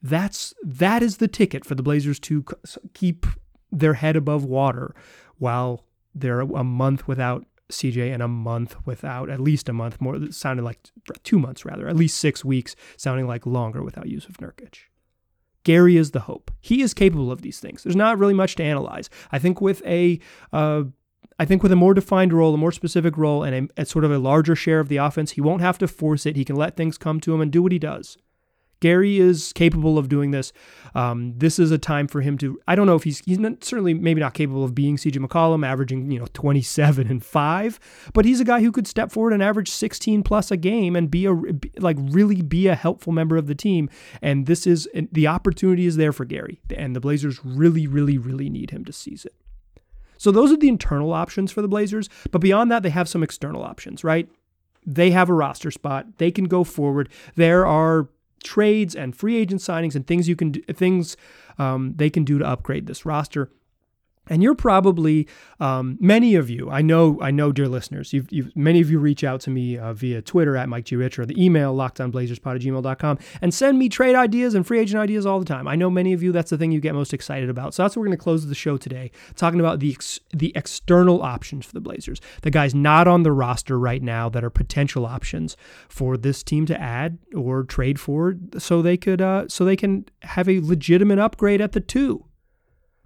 That's 0.01 0.53
that 0.63 1.03
is 1.03 1.17
the 1.17 1.27
ticket 1.27 1.63
for 1.65 1.75
the 1.75 1.83
Blazers 1.83 2.19
to 2.21 2.43
keep 2.93 3.25
their 3.71 3.93
head 3.93 4.15
above 4.15 4.43
water 4.43 4.95
while 5.37 5.85
they're 6.13 6.41
a 6.41 6.63
month 6.63 7.07
without 7.07 7.45
CJ 7.69 8.13
and 8.13 8.21
a 8.21 8.27
month 8.27 8.75
without 8.85 9.29
at 9.29 9.39
least 9.39 9.69
a 9.69 9.73
month 9.73 10.01
more 10.01 10.29
sounded 10.31 10.63
like 10.63 10.89
2 11.23 11.39
months 11.39 11.63
rather 11.63 11.87
at 11.87 11.95
least 11.95 12.17
6 12.17 12.43
weeks 12.43 12.75
sounding 12.97 13.27
like 13.27 13.45
longer 13.45 13.81
without 13.81 14.05
Jusuf 14.05 14.37
Nurkic. 14.37 14.90
Gary 15.63 15.97
is 15.97 16.11
the 16.11 16.21
hope. 16.21 16.51
He 16.59 16.81
is 16.81 16.93
capable 16.93 17.31
of 17.31 17.41
these 17.41 17.59
things. 17.59 17.83
There's 17.83 17.95
not 17.95 18.17
really 18.17 18.33
much 18.33 18.55
to 18.55 18.63
analyze. 18.63 19.09
I 19.31 19.39
think 19.39 19.61
with 19.61 19.85
a 19.85 20.19
uh, 20.51 20.83
I 21.39 21.45
think 21.45 21.63
with 21.63 21.71
a 21.71 21.75
more 21.75 21.93
defined 21.93 22.33
role, 22.33 22.53
a 22.53 22.57
more 22.57 22.71
specific 22.71 23.17
role, 23.17 23.43
and 23.43 23.71
a, 23.77 23.81
a, 23.81 23.85
sort 23.85 24.05
of 24.05 24.11
a 24.11 24.19
larger 24.19 24.55
share 24.55 24.79
of 24.79 24.89
the 24.89 24.97
offense, 24.97 25.31
he 25.31 25.41
won't 25.41 25.61
have 25.61 25.77
to 25.79 25.87
force 25.87 26.25
it. 26.25 26.35
He 26.35 26.45
can 26.45 26.55
let 26.55 26.77
things 26.77 26.99
come 26.99 27.19
to 27.21 27.33
him 27.33 27.41
and 27.41 27.51
do 27.51 27.63
what 27.63 27.71
he 27.71 27.79
does. 27.79 28.17
Gary 28.81 29.19
is 29.19 29.53
capable 29.53 29.97
of 29.97 30.09
doing 30.09 30.31
this. 30.31 30.51
Um, 30.93 31.33
this 31.37 31.59
is 31.59 31.71
a 31.71 31.77
time 31.77 32.07
for 32.07 32.19
him 32.19 32.37
to. 32.39 32.59
I 32.67 32.75
don't 32.75 32.87
know 32.87 32.95
if 32.95 33.03
he's 33.03 33.19
he's 33.19 33.39
not, 33.39 33.63
certainly 33.63 33.93
maybe 33.93 34.19
not 34.19 34.33
capable 34.33 34.65
of 34.65 34.75
being 34.75 34.97
CJ 34.97 35.25
McCollum, 35.25 35.65
averaging 35.65 36.11
you 36.11 36.19
know 36.19 36.27
27 36.33 37.07
and 37.07 37.23
five, 37.23 37.79
but 38.13 38.25
he's 38.25 38.41
a 38.41 38.43
guy 38.43 38.59
who 38.59 38.71
could 38.71 38.87
step 38.87 39.11
forward 39.11 39.31
and 39.31 39.41
average 39.41 39.69
16 39.69 40.23
plus 40.23 40.51
a 40.51 40.57
game 40.57 40.95
and 40.95 41.09
be 41.09 41.25
a 41.25 41.33
like 41.77 41.97
really 41.99 42.41
be 42.41 42.67
a 42.67 42.75
helpful 42.75 43.13
member 43.13 43.37
of 43.37 43.47
the 43.47 43.55
team. 43.55 43.89
And 44.21 44.47
this 44.47 44.67
is 44.67 44.89
the 44.93 45.27
opportunity 45.27 45.85
is 45.85 45.95
there 45.95 46.11
for 46.11 46.25
Gary, 46.25 46.59
and 46.75 46.95
the 46.95 46.99
Blazers 46.99 47.39
really, 47.45 47.87
really, 47.87 48.17
really 48.17 48.49
need 48.49 48.71
him 48.71 48.83
to 48.85 48.91
seize 48.91 49.23
it. 49.23 49.35
So 50.17 50.31
those 50.31 50.51
are 50.51 50.57
the 50.57 50.67
internal 50.67 51.13
options 51.13 51.51
for 51.51 51.61
the 51.61 51.67
Blazers, 51.67 52.09
but 52.31 52.41
beyond 52.41 52.69
that, 52.71 52.83
they 52.83 52.89
have 52.89 53.09
some 53.09 53.23
external 53.23 53.63
options, 53.63 54.03
right? 54.03 54.27
They 54.85 55.11
have 55.11 55.29
a 55.29 55.33
roster 55.33 55.71
spot. 55.71 56.17
They 56.17 56.31
can 56.31 56.45
go 56.45 56.63
forward. 56.63 57.09
There 57.35 57.65
are 57.65 58.09
trades 58.43 58.95
and 58.95 59.15
free 59.15 59.37
agent 59.37 59.61
signings 59.61 59.95
and 59.95 60.05
things 60.05 60.27
you 60.27 60.35
can 60.35 60.51
do, 60.51 60.61
things 60.73 61.17
um, 61.57 61.93
they 61.95 62.09
can 62.09 62.23
do 62.23 62.37
to 62.37 62.45
upgrade 62.45 62.87
this 62.87 63.05
roster. 63.05 63.51
And 64.27 64.43
you're 64.43 64.55
probably 64.55 65.27
um, 65.59 65.97
many 65.99 66.35
of 66.35 66.49
you. 66.49 66.69
I 66.69 66.81
know, 66.81 67.19
I 67.21 67.31
know, 67.31 67.51
dear 67.51 67.67
listeners. 67.67 68.13
You've, 68.13 68.31
you've 68.31 68.55
many 68.55 68.79
of 68.79 68.89
you 68.89 68.99
reach 68.99 69.23
out 69.23 69.41
to 69.41 69.49
me 69.49 69.77
uh, 69.77 69.93
via 69.93 70.21
Twitter 70.21 70.55
at 70.55 70.69
Mike 70.69 70.85
G. 70.85 70.95
Rich 70.95 71.17
or 71.17 71.25
the 71.25 71.43
email 71.43 71.75
lockedonblazerspod 71.75 72.55
at 72.55 72.61
gmail.com 72.61 73.17
and 73.41 73.53
send 73.53 73.79
me 73.79 73.89
trade 73.89 74.15
ideas 74.15 74.53
and 74.53 74.65
free 74.65 74.79
agent 74.79 75.01
ideas 75.01 75.25
all 75.25 75.39
the 75.39 75.45
time. 75.45 75.67
I 75.67 75.75
know 75.75 75.89
many 75.89 76.13
of 76.13 76.21
you. 76.21 76.31
That's 76.31 76.51
the 76.51 76.57
thing 76.57 76.71
you 76.71 76.79
get 76.79 76.93
most 76.93 77.13
excited 77.13 77.49
about. 77.49 77.73
So 77.73 77.83
that's 77.83 77.95
what 77.95 78.01
we're 78.01 78.07
going 78.07 78.17
to 78.17 78.23
close 78.23 78.45
the 78.45 78.55
show 78.55 78.77
today, 78.77 79.11
talking 79.35 79.59
about 79.59 79.79
the 79.79 79.91
ex- 79.91 80.19
the 80.31 80.53
external 80.55 81.23
options 81.23 81.65
for 81.65 81.73
the 81.73 81.81
Blazers, 81.81 82.21
the 82.43 82.51
guys 82.51 82.75
not 82.75 83.07
on 83.07 83.23
the 83.23 83.31
roster 83.31 83.77
right 83.79 84.03
now 84.03 84.29
that 84.29 84.43
are 84.43 84.49
potential 84.49 85.05
options 85.05 85.57
for 85.89 86.15
this 86.15 86.43
team 86.43 86.65
to 86.67 86.79
add 86.79 87.17
or 87.35 87.63
trade 87.63 87.99
for, 87.99 88.35
so 88.57 88.81
they 88.81 88.97
could 88.97 89.21
uh, 89.21 89.47
so 89.47 89.65
they 89.65 89.75
can 89.75 90.05
have 90.21 90.47
a 90.47 90.59
legitimate 90.59 91.17
upgrade 91.17 91.59
at 91.59 91.71
the 91.71 91.81
two. 91.81 92.25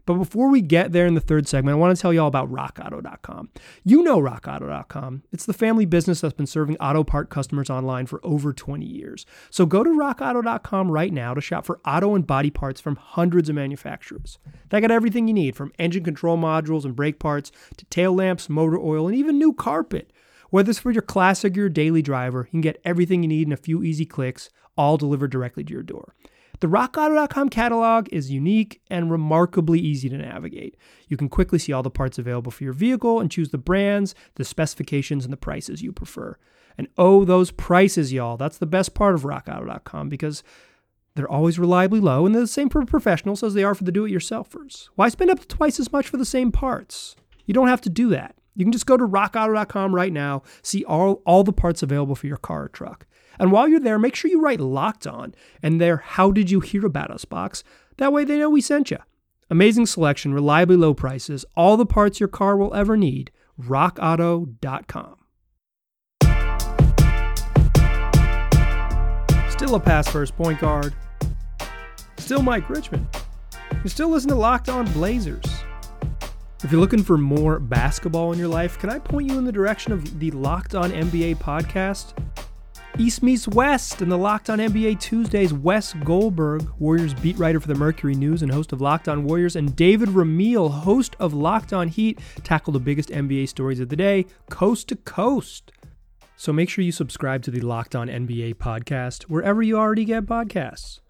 But 0.06 0.16
before 0.16 0.50
we 0.50 0.62
get 0.62 0.92
there 0.92 1.08
in 1.08 1.16
the 1.16 1.22
third 1.22 1.48
segment, 1.48 1.76
I 1.76 1.80
want 1.80 1.96
to 1.96 2.02
tell 2.02 2.14
you 2.14 2.22
all 2.22 2.28
about 2.28 2.52
rockauto.com. 2.52 3.50
You 3.84 4.04
know 4.04 4.20
rockauto.com. 4.20 5.24
It's 5.32 5.46
the 5.46 5.54
family 5.54 5.86
business 5.86 6.22
that's 6.22 6.34
been 6.34 6.46
serving 6.46 6.78
auto 6.78 7.04
part 7.04 7.30
customers 7.30 7.70
online 7.70 8.06
for 8.06 8.20
over 8.24 8.54
20 8.54 8.86
years. 8.86 9.26
So 9.50 9.66
go 9.66 9.84
to 9.84 9.90
rockauto.com 9.90 10.92
right 10.92 11.12
now 11.12 11.34
to 11.34 11.42
shop 11.42 11.66
for 11.66 11.80
auto 11.86 12.16
and 12.16 12.26
body 12.26 12.52
parts 12.52 12.80
from 12.80 12.98
hundreds 12.98 13.50
of 13.50 13.56
manufacturers. 13.56 14.38
They 14.70 14.82
got 14.82 14.92
everything 14.92 15.28
you 15.28 15.34
need 15.34 15.56
from 15.56 15.74
engine 15.80 16.04
control 16.04 16.38
modules 16.38 16.86
and 16.86 16.96
brake 16.96 17.20
parts 17.20 17.52
to 17.78 17.86
tail 17.86 18.14
lamps, 18.14 18.50
motor 18.50 18.80
oil, 18.80 19.08
and 19.08 19.16
even 19.16 19.38
new 19.40 19.54
carpet. 19.54 20.12
Whether 20.52 20.70
it's 20.70 20.80
for 20.80 20.92
your 20.92 21.02
classic 21.02 21.58
or 21.58 21.62
your 21.62 21.70
daily 21.70 22.02
driver, 22.02 22.48
you 22.48 22.52
can 22.52 22.62
get 22.62 22.82
everything 22.86 23.24
you 23.24 23.30
need 23.30 23.48
in 23.48 23.54
a 23.54 23.58
few 23.58 23.84
easy 23.84 24.06
clicks, 24.06 24.50
all 24.78 24.98
delivered 24.98 25.32
directly 25.32 25.64
to 25.64 25.74
your 25.74 25.84
door. 25.84 26.14
The 26.60 26.68
RockAuto.com 26.68 27.50
catalog 27.50 28.08
is 28.12 28.32
unique 28.32 28.82
and 28.90 29.12
remarkably 29.12 29.80
easy 29.80 30.10
to 30.10 30.18
navigate. 30.18 30.78
You 31.08 31.18
can 31.18 31.30
quickly 31.30 31.60
see 31.60 31.74
all 31.74 31.84
the 31.84 31.90
parts 31.90 32.18
available 32.18 32.52
for 32.52 32.64
your 32.64 32.74
vehicle 32.74 33.20
and 33.20 33.30
choose 33.30 33.50
the 33.50 33.58
brands, 33.58 34.16
the 34.36 34.46
specifications, 34.46 35.26
and 35.26 35.34
the 35.34 35.38
prices 35.38 35.82
you 35.82 35.92
prefer. 35.92 36.38
And 36.78 36.88
oh, 36.98 37.26
those 37.26 37.52
prices, 37.52 38.14
y'all. 38.14 38.38
That's 38.38 38.58
the 38.58 38.66
best 38.66 38.94
part 38.94 39.16
of 39.16 39.24
RockAuto.com 39.24 40.10
because 40.10 40.44
they're 41.16 41.32
always 41.32 41.60
reliably 41.60 42.00
low 42.00 42.26
and 42.26 42.36
they're 42.36 42.42
the 42.42 42.48
same 42.48 42.70
for 42.70 42.84
professionals 42.86 43.44
as 43.44 43.54
they 43.54 43.64
are 43.64 43.76
for 43.76 43.84
the 43.84 43.92
do 43.92 44.06
it 44.06 44.12
yourselfers. 44.12 44.90
Why 44.96 45.10
spend 45.10 45.32
up 45.32 45.40
to 45.40 45.48
twice 45.48 45.80
as 45.80 45.92
much 45.92 46.08
for 46.08 46.18
the 46.18 46.26
same 46.26 46.52
parts? 46.52 47.16
You 47.46 47.54
don't 47.54 47.68
have 47.68 47.82
to 47.82 47.90
do 47.90 48.10
that. 48.10 48.36
You 48.56 48.66
can 48.66 48.72
just 48.72 48.86
go 48.86 48.98
to 48.98 49.06
rockauto.com 49.06 49.94
right 49.94 50.14
now, 50.14 50.44
see 50.62 50.84
all, 50.86 51.22
all 51.26 51.44
the 51.44 51.54
parts 51.54 51.84
available 51.84 52.16
for 52.16 52.28
your 52.28 52.38
car 52.38 52.64
or 52.64 52.70
truck. 52.70 53.06
And 53.40 53.52
while 53.52 53.68
you're 53.68 53.80
there, 53.80 54.00
make 54.00 54.16
sure 54.16 54.32
you 54.32 54.42
write 54.42 54.60
locked 54.60 55.06
on 55.06 55.36
and 55.62 55.80
their 55.80 55.98
How 55.98 56.32
Did 56.32 56.50
You 56.50 56.60
Hear 56.60 56.86
About 56.86 57.12
Us 57.12 57.26
box. 57.26 57.64
That 57.98 58.14
way 58.14 58.24
they 58.24 58.38
know 58.38 58.50
we 58.50 58.62
sent 58.62 58.92
you. 58.92 58.98
Amazing 59.50 59.86
selection, 59.86 60.34
reliably 60.34 60.76
low 60.76 60.94
prices, 60.94 61.46
all 61.56 61.78
the 61.78 61.86
parts 61.86 62.20
your 62.20 62.30
car 62.30 62.58
will 62.58 62.74
ever 62.74 62.98
need. 62.98 63.32
RockAuto.com. 63.62 65.16
Still 69.50 69.76
a 69.76 69.80
pass 69.80 70.10
first 70.10 70.36
point 70.36 70.60
guard. 70.60 70.94
Still 72.18 72.42
Mike 72.42 72.70
Richman. 72.70 73.08
You 73.84 73.90
still 73.90 74.10
listen 74.10 74.30
to 74.30 74.36
Locked 74.36 74.68
On 74.68 74.92
Blazers. 74.94 75.46
If 76.64 76.72
you're 76.72 76.82
looking 76.82 77.04
for 77.04 77.18
more 77.18 77.60
basketball 77.60 78.34
in 78.34 78.40
your 78.40 78.48
life, 78.48 78.80
can 78.80 78.90
I 78.90 78.98
point 78.98 79.30
you 79.30 79.38
in 79.38 79.46
the 79.46 79.52
direction 79.52 79.94
of 79.94 80.20
the 80.20 80.32
Locked 80.32 80.74
On 80.74 80.92
NBA 80.92 81.38
podcast? 81.38 82.14
East 82.98 83.22
meets 83.22 83.46
West 83.50 84.02
in 84.02 84.08
the 84.08 84.18
Locked 84.18 84.50
On 84.50 84.58
NBA 84.58 85.02
Tuesdays. 85.02 85.54
Wes 85.54 85.94
Goldberg, 86.06 86.66
Warriors 86.80 87.14
beat 87.14 87.38
writer 87.38 87.60
for 87.60 87.68
the 87.68 87.76
Mercury 87.76 88.16
News 88.16 88.42
and 88.42 88.50
host 88.50 88.72
of 88.72 88.80
Locked 88.80 89.10
On 89.10 89.26
Warriors, 89.26 89.58
and 89.58 89.76
David 89.76 90.10
Ramil, 90.10 90.72
host 90.72 91.16
of 91.20 91.34
Locked 91.34 91.74
On 91.74 91.90
Heat, 91.90 92.20
tackle 92.44 92.72
the 92.72 92.80
biggest 92.80 93.10
NBA 93.10 93.50
stories 93.50 93.82
of 93.82 93.90
the 93.90 93.98
day, 93.98 94.26
coast 94.50 94.88
to 94.90 94.96
coast. 94.96 95.74
So 96.38 96.54
make 96.54 96.70
sure 96.70 96.86
you 96.86 96.94
subscribe 96.94 97.42
to 97.44 97.52
the 97.52 97.60
Locked 97.60 97.96
On 97.96 98.08
NBA 98.08 98.56
podcast 98.56 99.24
wherever 99.24 99.62
you 99.62 99.78
already 99.78 100.06
get 100.06 100.26
podcasts. 100.26 101.02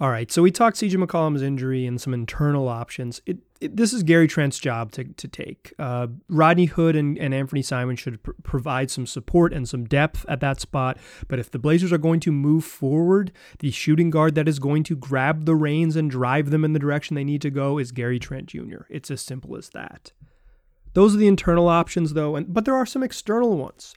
All 0.00 0.10
right, 0.10 0.30
so 0.32 0.42
we 0.42 0.50
talked 0.50 0.78
CJ 0.78 1.04
McCollum's 1.04 1.42
injury 1.42 1.86
and 1.86 2.00
some 2.00 2.14
internal 2.14 2.68
options. 2.68 3.20
It 3.24 3.38
this 3.60 3.92
is 3.92 4.02
Gary 4.02 4.28
Trent's 4.28 4.58
job 4.58 4.92
to, 4.92 5.04
to 5.04 5.28
take. 5.28 5.72
Uh, 5.78 6.08
Rodney 6.28 6.66
Hood 6.66 6.94
and, 6.96 7.18
and 7.18 7.34
Anthony 7.34 7.62
Simons 7.62 8.00
should 8.00 8.22
pr- 8.22 8.32
provide 8.42 8.90
some 8.90 9.06
support 9.06 9.52
and 9.52 9.68
some 9.68 9.84
depth 9.84 10.24
at 10.28 10.40
that 10.40 10.60
spot. 10.60 10.98
But 11.26 11.38
if 11.38 11.50
the 11.50 11.58
Blazers 11.58 11.92
are 11.92 11.98
going 11.98 12.20
to 12.20 12.32
move 12.32 12.64
forward, 12.64 13.32
the 13.58 13.70
shooting 13.70 14.10
guard 14.10 14.34
that 14.36 14.48
is 14.48 14.58
going 14.58 14.84
to 14.84 14.96
grab 14.96 15.44
the 15.44 15.56
reins 15.56 15.96
and 15.96 16.10
drive 16.10 16.50
them 16.50 16.64
in 16.64 16.72
the 16.72 16.78
direction 16.78 17.14
they 17.14 17.24
need 17.24 17.42
to 17.42 17.50
go 17.50 17.78
is 17.78 17.92
Gary 17.92 18.18
Trent 18.18 18.46
Jr. 18.46 18.82
It's 18.88 19.10
as 19.10 19.20
simple 19.20 19.56
as 19.56 19.70
that. 19.70 20.12
Those 20.94 21.14
are 21.14 21.18
the 21.18 21.28
internal 21.28 21.68
options, 21.68 22.14
though, 22.14 22.36
and 22.36 22.52
but 22.52 22.64
there 22.64 22.74
are 22.74 22.86
some 22.86 23.02
external 23.02 23.56
ones. 23.56 23.94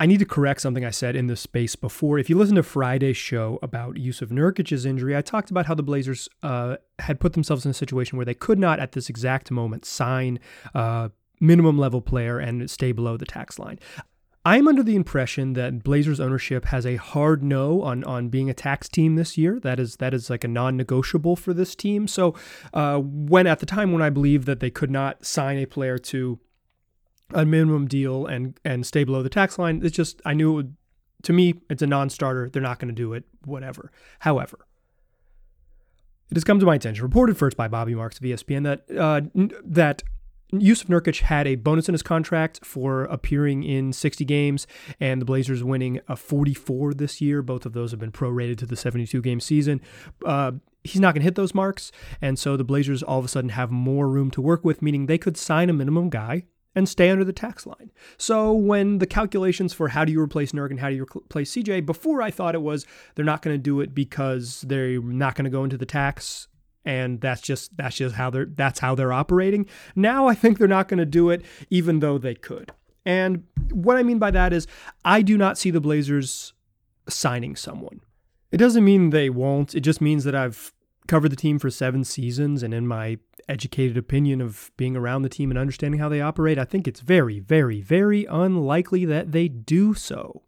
I 0.00 0.06
need 0.06 0.18
to 0.18 0.24
correct 0.24 0.60
something 0.60 0.84
I 0.84 0.90
said 0.90 1.16
in 1.16 1.26
this 1.26 1.40
space 1.40 1.74
before. 1.74 2.18
If 2.18 2.30
you 2.30 2.38
listen 2.38 2.54
to 2.54 2.62
Friday's 2.62 3.16
show 3.16 3.58
about 3.62 3.96
Jusuf 3.96 4.28
Nurkic's 4.28 4.84
injury, 4.84 5.16
I 5.16 5.22
talked 5.22 5.50
about 5.50 5.66
how 5.66 5.74
the 5.74 5.82
Blazers 5.82 6.28
uh, 6.42 6.76
had 7.00 7.18
put 7.18 7.32
themselves 7.32 7.64
in 7.64 7.72
a 7.72 7.74
situation 7.74 8.16
where 8.16 8.24
they 8.24 8.34
could 8.34 8.60
not, 8.60 8.78
at 8.78 8.92
this 8.92 9.08
exact 9.08 9.50
moment, 9.50 9.84
sign 9.84 10.38
a 10.72 11.10
minimum 11.40 11.78
level 11.78 12.00
player 12.00 12.38
and 12.38 12.70
stay 12.70 12.92
below 12.92 13.16
the 13.16 13.26
tax 13.26 13.58
line. 13.58 13.80
I'm 14.44 14.68
under 14.68 14.84
the 14.84 14.94
impression 14.94 15.54
that 15.54 15.82
Blazers 15.82 16.20
ownership 16.20 16.66
has 16.66 16.86
a 16.86 16.96
hard 16.96 17.42
no 17.42 17.82
on 17.82 18.04
on 18.04 18.28
being 18.28 18.48
a 18.48 18.54
tax 18.54 18.88
team 18.88 19.16
this 19.16 19.36
year. 19.36 19.58
That 19.60 19.78
is 19.80 19.96
that 19.96 20.14
is 20.14 20.30
like 20.30 20.44
a 20.44 20.48
non-negotiable 20.48 21.36
for 21.36 21.52
this 21.52 21.74
team. 21.74 22.06
So 22.08 22.34
uh, 22.72 22.98
when 22.98 23.46
at 23.46 23.58
the 23.58 23.66
time 23.66 23.92
when 23.92 24.00
I 24.00 24.10
believe 24.10 24.46
that 24.46 24.60
they 24.60 24.70
could 24.70 24.90
not 24.90 25.26
sign 25.26 25.58
a 25.58 25.66
player 25.66 25.98
to 25.98 26.38
a 27.34 27.44
minimum 27.44 27.86
deal 27.86 28.26
and 28.26 28.58
and 28.64 28.86
stay 28.86 29.04
below 29.04 29.22
the 29.22 29.28
tax 29.28 29.58
line. 29.58 29.80
It's 29.84 29.96
just 29.96 30.20
I 30.24 30.34
knew 30.34 30.52
it 30.52 30.54
would, 30.54 30.76
to 31.24 31.32
me 31.32 31.54
it's 31.68 31.82
a 31.82 31.86
non-starter. 31.86 32.50
They're 32.50 32.62
not 32.62 32.78
going 32.78 32.88
to 32.88 32.94
do 32.94 33.12
it. 33.12 33.24
Whatever. 33.44 33.90
However, 34.20 34.66
it 36.30 36.36
has 36.36 36.44
come 36.44 36.58
to 36.60 36.66
my 36.66 36.74
attention, 36.74 37.02
reported 37.02 37.36
first 37.36 37.56
by 37.56 37.68
Bobby 37.68 37.94
Marks 37.94 38.18
of 38.18 38.24
ESPN, 38.24 38.64
that 38.64 38.98
uh, 38.98 39.22
that 39.64 40.02
Jusuf 40.52 40.86
Nurkic 40.86 41.20
had 41.20 41.46
a 41.46 41.56
bonus 41.56 41.88
in 41.88 41.94
his 41.94 42.02
contract 42.02 42.64
for 42.64 43.04
appearing 43.04 43.62
in 43.62 43.92
60 43.92 44.24
games, 44.24 44.66
and 44.98 45.20
the 45.20 45.26
Blazers 45.26 45.62
winning 45.62 46.00
a 46.08 46.16
44 46.16 46.94
this 46.94 47.20
year. 47.20 47.42
Both 47.42 47.66
of 47.66 47.72
those 47.72 47.90
have 47.90 48.00
been 48.00 48.12
prorated 48.12 48.56
to 48.58 48.66
the 48.66 48.76
72 48.76 49.20
game 49.20 49.40
season. 49.40 49.80
Uh, 50.24 50.52
he's 50.84 51.00
not 51.00 51.14
going 51.14 51.20
to 51.20 51.24
hit 51.24 51.34
those 51.34 51.54
marks, 51.54 51.92
and 52.20 52.38
so 52.38 52.56
the 52.56 52.64
Blazers 52.64 53.02
all 53.02 53.18
of 53.18 53.24
a 53.24 53.28
sudden 53.28 53.50
have 53.50 53.70
more 53.70 54.08
room 54.08 54.30
to 54.32 54.40
work 54.40 54.64
with, 54.64 54.80
meaning 54.80 55.06
they 55.06 55.18
could 55.18 55.36
sign 55.36 55.68
a 55.68 55.74
minimum 55.74 56.08
guy 56.08 56.44
and 56.74 56.88
stay 56.88 57.10
under 57.10 57.24
the 57.24 57.32
tax 57.32 57.66
line. 57.66 57.90
So 58.16 58.52
when 58.52 58.98
the 58.98 59.06
calculations 59.06 59.72
for 59.72 59.88
how 59.88 60.04
do 60.04 60.12
you 60.12 60.20
replace 60.20 60.52
Nurk 60.52 60.70
and 60.70 60.80
how 60.80 60.90
do 60.90 60.96
you 60.96 61.02
replace 61.02 61.52
CJ, 61.52 61.86
before 61.86 62.22
I 62.22 62.30
thought 62.30 62.54
it 62.54 62.62
was 62.62 62.86
they're 63.14 63.24
not 63.24 63.42
going 63.42 63.54
to 63.54 63.62
do 63.62 63.80
it 63.80 63.94
because 63.94 64.62
they're 64.62 65.00
not 65.00 65.34
going 65.34 65.44
to 65.44 65.50
go 65.50 65.64
into 65.64 65.78
the 65.78 65.86
tax 65.86 66.48
and 66.84 67.20
that's 67.20 67.40
just 67.40 67.76
that's 67.76 67.96
just 67.96 68.14
how 68.14 68.30
they're 68.30 68.46
that's 68.46 68.80
how 68.80 68.94
they're 68.94 69.12
operating. 69.12 69.66
Now 69.94 70.26
I 70.26 70.34
think 70.34 70.58
they're 70.58 70.68
not 70.68 70.88
going 70.88 70.98
to 70.98 71.06
do 71.06 71.30
it 71.30 71.44
even 71.70 72.00
though 72.00 72.18
they 72.18 72.34
could. 72.34 72.72
And 73.04 73.44
what 73.72 73.96
I 73.96 74.02
mean 74.02 74.18
by 74.18 74.30
that 74.30 74.52
is 74.52 74.66
I 75.04 75.22
do 75.22 75.36
not 75.36 75.58
see 75.58 75.70
the 75.70 75.80
Blazers 75.80 76.52
signing 77.08 77.56
someone. 77.56 78.00
It 78.50 78.58
doesn't 78.58 78.84
mean 78.84 79.10
they 79.10 79.30
won't. 79.30 79.74
It 79.74 79.80
just 79.80 80.00
means 80.00 80.24
that 80.24 80.34
I've 80.34 80.72
covered 81.08 81.30
the 81.30 81.36
team 81.36 81.58
for 81.58 81.70
7 81.70 82.04
seasons 82.04 82.62
and 82.62 82.72
in 82.72 82.86
my 82.86 83.18
educated 83.48 83.96
opinion 83.96 84.40
of 84.40 84.70
being 84.76 84.96
around 84.96 85.22
the 85.22 85.28
team 85.28 85.50
and 85.50 85.58
understanding 85.58 85.98
how 85.98 86.08
they 86.08 86.20
operate, 86.20 86.58
I 86.58 86.64
think 86.64 86.86
it's 86.86 87.00
very, 87.00 87.40
very, 87.40 87.80
very 87.80 88.26
unlikely 88.26 89.04
that 89.06 89.32
they 89.32 89.48
do 89.48 89.94
so. 89.94 90.42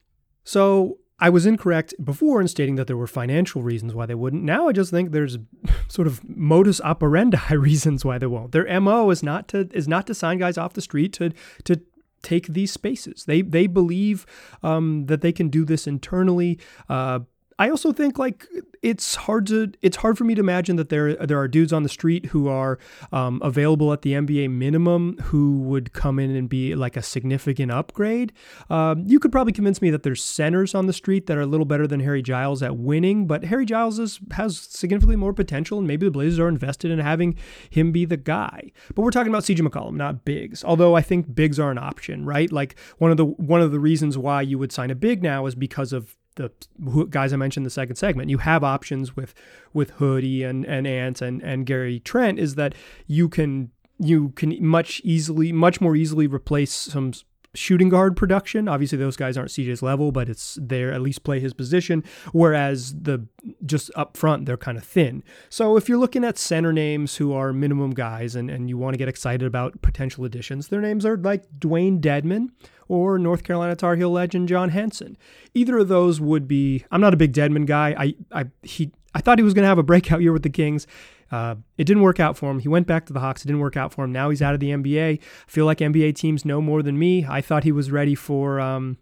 So 0.44 0.98
I 1.18 1.28
was 1.28 1.44
incorrect 1.44 1.94
before 2.02 2.40
in 2.40 2.48
stating 2.48 2.76
that 2.76 2.86
there 2.86 2.96
were 2.96 3.06
financial 3.06 3.62
reasons 3.62 3.94
why 3.94 4.06
they 4.06 4.14
wouldn't. 4.14 4.42
Now 4.42 4.68
I 4.68 4.72
just 4.72 4.90
think 4.90 5.12
there's 5.12 5.38
sort 5.88 6.06
of 6.06 6.26
modus 6.28 6.80
operandi 6.80 7.38
reasons 7.54 8.04
why 8.04 8.18
they 8.18 8.26
won't. 8.26 8.52
Their 8.52 8.80
MO 8.80 9.10
is 9.10 9.22
not 9.22 9.48
to 9.48 9.68
is 9.72 9.88
not 9.88 10.06
to 10.06 10.14
sign 10.14 10.38
guys 10.38 10.56
off 10.56 10.72
the 10.72 10.80
street 10.80 11.12
to 11.14 11.32
to 11.64 11.80
take 12.22 12.48
these 12.48 12.72
spaces. 12.72 13.24
They 13.24 13.42
they 13.42 13.66
believe 13.66 14.26
um, 14.62 15.06
that 15.06 15.20
they 15.20 15.32
can 15.32 15.48
do 15.48 15.64
this 15.64 15.86
internally. 15.86 16.58
Uh, 16.88 17.20
I 17.60 17.68
also 17.68 17.92
think 17.92 18.18
like 18.18 18.48
it's 18.82 19.14
hard 19.14 19.46
to 19.48 19.70
it's 19.82 19.98
hard 19.98 20.16
for 20.16 20.24
me 20.24 20.34
to 20.34 20.40
imagine 20.40 20.76
that 20.76 20.88
there 20.88 21.14
there 21.14 21.38
are 21.38 21.46
dudes 21.46 21.74
on 21.74 21.82
the 21.82 21.90
street 21.90 22.26
who 22.26 22.48
are 22.48 22.78
um, 23.12 23.38
available 23.44 23.92
at 23.92 24.00
the 24.00 24.14
NBA 24.14 24.50
minimum 24.50 25.18
who 25.24 25.58
would 25.58 25.92
come 25.92 26.18
in 26.18 26.34
and 26.34 26.48
be 26.48 26.74
like 26.74 26.96
a 26.96 27.02
significant 27.02 27.70
upgrade. 27.70 28.32
Um, 28.70 29.04
you 29.06 29.20
could 29.20 29.30
probably 29.30 29.52
convince 29.52 29.82
me 29.82 29.90
that 29.90 30.04
there's 30.04 30.24
centers 30.24 30.74
on 30.74 30.86
the 30.86 30.94
street 30.94 31.26
that 31.26 31.36
are 31.36 31.42
a 31.42 31.46
little 31.46 31.66
better 31.66 31.86
than 31.86 32.00
Harry 32.00 32.22
Giles 32.22 32.62
at 32.62 32.78
winning, 32.78 33.26
but 33.26 33.44
Harry 33.44 33.66
Giles 33.66 33.98
is, 33.98 34.20
has 34.32 34.58
significantly 34.58 35.16
more 35.16 35.34
potential, 35.34 35.76
and 35.76 35.86
maybe 35.86 36.06
the 36.06 36.10
Blazers 36.10 36.38
are 36.38 36.48
invested 36.48 36.90
in 36.90 36.98
having 36.98 37.36
him 37.68 37.92
be 37.92 38.06
the 38.06 38.16
guy. 38.16 38.72
But 38.94 39.02
we're 39.02 39.10
talking 39.10 39.30
about 39.30 39.42
CJ 39.42 39.68
McCollum, 39.68 39.96
not 39.96 40.24
bigs. 40.24 40.64
Although 40.64 40.96
I 40.96 41.02
think 41.02 41.34
bigs 41.34 41.60
are 41.60 41.70
an 41.70 41.78
option, 41.78 42.24
right? 42.24 42.50
Like 42.50 42.78
one 42.96 43.10
of 43.10 43.18
the 43.18 43.26
one 43.26 43.60
of 43.60 43.70
the 43.70 43.80
reasons 43.80 44.16
why 44.16 44.40
you 44.40 44.58
would 44.58 44.72
sign 44.72 44.90
a 44.90 44.94
big 44.94 45.22
now 45.22 45.44
is 45.44 45.54
because 45.54 45.92
of 45.92 46.16
the 46.36 46.50
guys 47.10 47.32
I 47.32 47.36
mentioned 47.36 47.62
in 47.62 47.64
the 47.64 47.70
second 47.70 47.96
segment. 47.96 48.30
You 48.30 48.38
have 48.38 48.64
options 48.64 49.16
with 49.16 49.34
with 49.72 49.90
Hoodie 49.92 50.42
and 50.42 50.64
and 50.64 50.86
Ant 50.86 51.20
and 51.22 51.42
and 51.42 51.66
Gary 51.66 52.00
Trent 52.00 52.38
is 52.38 52.54
that 52.54 52.74
you 53.06 53.28
can 53.28 53.70
you 53.98 54.30
can 54.30 54.64
much 54.64 55.00
easily 55.04 55.52
much 55.52 55.80
more 55.80 55.94
easily 55.94 56.26
replace 56.26 56.72
some 56.72 57.12
shooting 57.54 57.88
guard 57.88 58.16
production. 58.16 58.68
Obviously, 58.68 58.98
those 58.98 59.16
guys 59.16 59.36
aren't 59.36 59.50
CJ's 59.50 59.82
level, 59.82 60.12
but 60.12 60.28
it's 60.28 60.58
there 60.60 60.92
at 60.92 61.00
least 61.00 61.24
play 61.24 61.40
his 61.40 61.52
position. 61.52 62.04
Whereas 62.32 62.94
the 63.02 63.26
just 63.64 63.90
up 63.96 64.16
front, 64.16 64.46
they're 64.46 64.56
kind 64.56 64.78
of 64.78 64.84
thin. 64.84 65.22
So 65.48 65.76
if 65.76 65.88
you're 65.88 65.98
looking 65.98 66.24
at 66.24 66.38
center 66.38 66.72
names 66.72 67.16
who 67.16 67.32
are 67.32 67.52
minimum 67.52 67.90
guys 67.90 68.36
and, 68.36 68.50
and 68.50 68.68
you 68.68 68.78
want 68.78 68.94
to 68.94 68.98
get 68.98 69.08
excited 69.08 69.46
about 69.46 69.82
potential 69.82 70.24
additions, 70.24 70.68
their 70.68 70.80
names 70.80 71.04
are 71.04 71.16
like 71.16 71.44
Dewayne 71.58 72.00
Dedmon 72.00 72.50
or 72.88 73.18
North 73.18 73.44
Carolina 73.44 73.76
Tar 73.76 73.96
Heel 73.96 74.10
legend 74.10 74.48
John 74.48 74.70
Henson. 74.70 75.16
Either 75.54 75.78
of 75.78 75.88
those 75.88 76.20
would 76.20 76.46
be. 76.46 76.84
I'm 76.90 77.00
not 77.00 77.14
a 77.14 77.16
big 77.16 77.32
Dedmon 77.32 77.66
guy. 77.66 77.94
I 77.98 78.14
I 78.32 78.46
he 78.62 78.92
I 79.14 79.20
thought 79.20 79.38
he 79.38 79.44
was 79.44 79.54
going 79.54 79.64
to 79.64 79.68
have 79.68 79.78
a 79.78 79.82
breakout 79.82 80.22
year 80.22 80.32
with 80.32 80.42
the 80.42 80.50
Kings. 80.50 80.86
Uh, 81.30 81.56
it 81.78 81.84
didn't 81.84 82.02
work 82.02 82.20
out 82.20 82.36
for 82.36 82.50
him. 82.50 82.58
He 82.58 82.68
went 82.68 82.86
back 82.86 83.06
to 83.06 83.12
the 83.12 83.20
Hawks. 83.20 83.44
It 83.44 83.48
didn't 83.48 83.60
work 83.60 83.76
out 83.76 83.92
for 83.92 84.04
him. 84.04 84.12
Now 84.12 84.30
he's 84.30 84.42
out 84.42 84.54
of 84.54 84.60
the 84.60 84.70
NBA. 84.70 85.18
I 85.20 85.50
feel 85.50 85.64
like 85.64 85.78
NBA 85.78 86.14
teams 86.16 86.44
know 86.44 86.60
more 86.60 86.82
than 86.82 86.98
me. 86.98 87.24
I 87.24 87.40
thought 87.40 87.64
he 87.64 87.72
was 87.72 87.90
ready 87.90 88.14
for. 88.14 88.60
Um, 88.60 88.98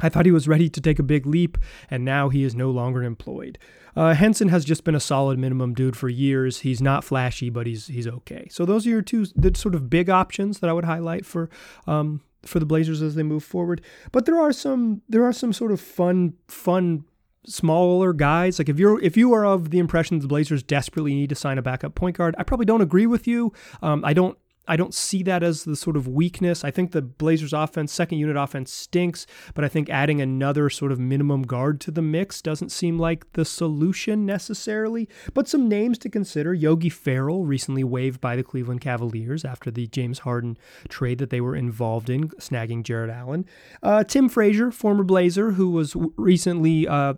I 0.00 0.08
thought 0.08 0.26
he 0.26 0.32
was 0.32 0.46
ready 0.46 0.68
to 0.68 0.80
take 0.80 0.98
a 0.98 1.02
big 1.02 1.26
leap, 1.26 1.58
and 1.90 2.04
now 2.04 2.28
he 2.28 2.44
is 2.44 2.54
no 2.54 2.70
longer 2.70 3.02
employed. 3.02 3.58
Uh, 3.96 4.14
Henson 4.14 4.48
has 4.48 4.64
just 4.64 4.84
been 4.84 4.94
a 4.94 5.00
solid 5.00 5.38
minimum 5.38 5.74
dude 5.74 5.96
for 5.96 6.08
years. 6.08 6.60
He's 6.60 6.80
not 6.80 7.02
flashy, 7.02 7.50
but 7.50 7.66
he's 7.66 7.88
he's 7.88 8.06
okay. 8.06 8.46
So 8.50 8.64
those 8.64 8.86
are 8.86 8.90
your 8.90 9.02
two 9.02 9.26
the 9.34 9.56
sort 9.56 9.74
of 9.74 9.90
big 9.90 10.08
options 10.08 10.60
that 10.60 10.70
I 10.70 10.72
would 10.72 10.84
highlight 10.84 11.26
for 11.26 11.50
um, 11.86 12.20
for 12.44 12.60
the 12.60 12.66
Blazers 12.66 13.02
as 13.02 13.14
they 13.16 13.24
move 13.24 13.42
forward. 13.42 13.80
But 14.12 14.24
there 14.24 14.38
are 14.38 14.52
some 14.52 15.02
there 15.08 15.24
are 15.24 15.32
some 15.32 15.52
sort 15.52 15.72
of 15.72 15.80
fun 15.80 16.34
fun 16.46 17.04
smaller 17.48 18.12
guys. 18.12 18.58
Like 18.58 18.68
if 18.68 18.78
you're 18.78 19.00
if 19.02 19.16
you 19.16 19.32
are 19.32 19.44
of 19.44 19.70
the 19.70 19.78
impression 19.78 20.18
the 20.18 20.28
Blazers 20.28 20.62
desperately 20.62 21.14
need 21.14 21.28
to 21.30 21.34
sign 21.34 21.58
a 21.58 21.62
backup 21.62 21.94
point 21.94 22.16
guard, 22.16 22.34
I 22.38 22.42
probably 22.42 22.66
don't 22.66 22.80
agree 22.80 23.06
with 23.06 23.26
you. 23.26 23.52
Um, 23.82 24.04
I 24.04 24.12
don't 24.12 24.38
I 24.68 24.76
don't 24.76 24.94
see 24.94 25.22
that 25.22 25.42
as 25.42 25.64
the 25.64 25.74
sort 25.74 25.96
of 25.96 26.06
weakness. 26.06 26.62
I 26.62 26.70
think 26.70 26.92
the 26.92 27.00
Blazers 27.00 27.54
offense, 27.54 27.90
second 27.90 28.18
unit 28.18 28.36
offense 28.36 28.70
stinks, 28.70 29.26
but 29.54 29.64
I 29.64 29.68
think 29.68 29.88
adding 29.88 30.20
another 30.20 30.68
sort 30.68 30.92
of 30.92 31.00
minimum 31.00 31.42
guard 31.42 31.80
to 31.80 31.90
the 31.90 32.02
mix 32.02 32.42
doesn't 32.42 32.68
seem 32.70 32.98
like 32.98 33.32
the 33.32 33.46
solution 33.46 34.26
necessarily. 34.26 35.08
But 35.32 35.48
some 35.48 35.68
names 35.68 35.96
to 35.98 36.10
consider 36.10 36.52
Yogi 36.52 36.90
Ferrell, 36.90 37.46
recently 37.46 37.82
waived 37.82 38.20
by 38.20 38.36
the 38.36 38.44
Cleveland 38.44 38.82
Cavaliers 38.82 39.44
after 39.44 39.70
the 39.70 39.86
James 39.86 40.20
Harden 40.20 40.58
trade 40.88 41.18
that 41.18 41.30
they 41.30 41.40
were 41.40 41.56
involved 41.56 42.10
in, 42.10 42.28
snagging 42.32 42.82
Jarrett 42.82 43.10
Allen. 43.10 43.46
Uh, 43.82 44.04
Tim 44.04 44.28
Frazier, 44.28 44.70
former 44.70 45.02
Blazer, 45.02 45.52
who 45.52 45.70
was 45.70 45.96
recently 46.16 46.86
uh, 46.86 47.14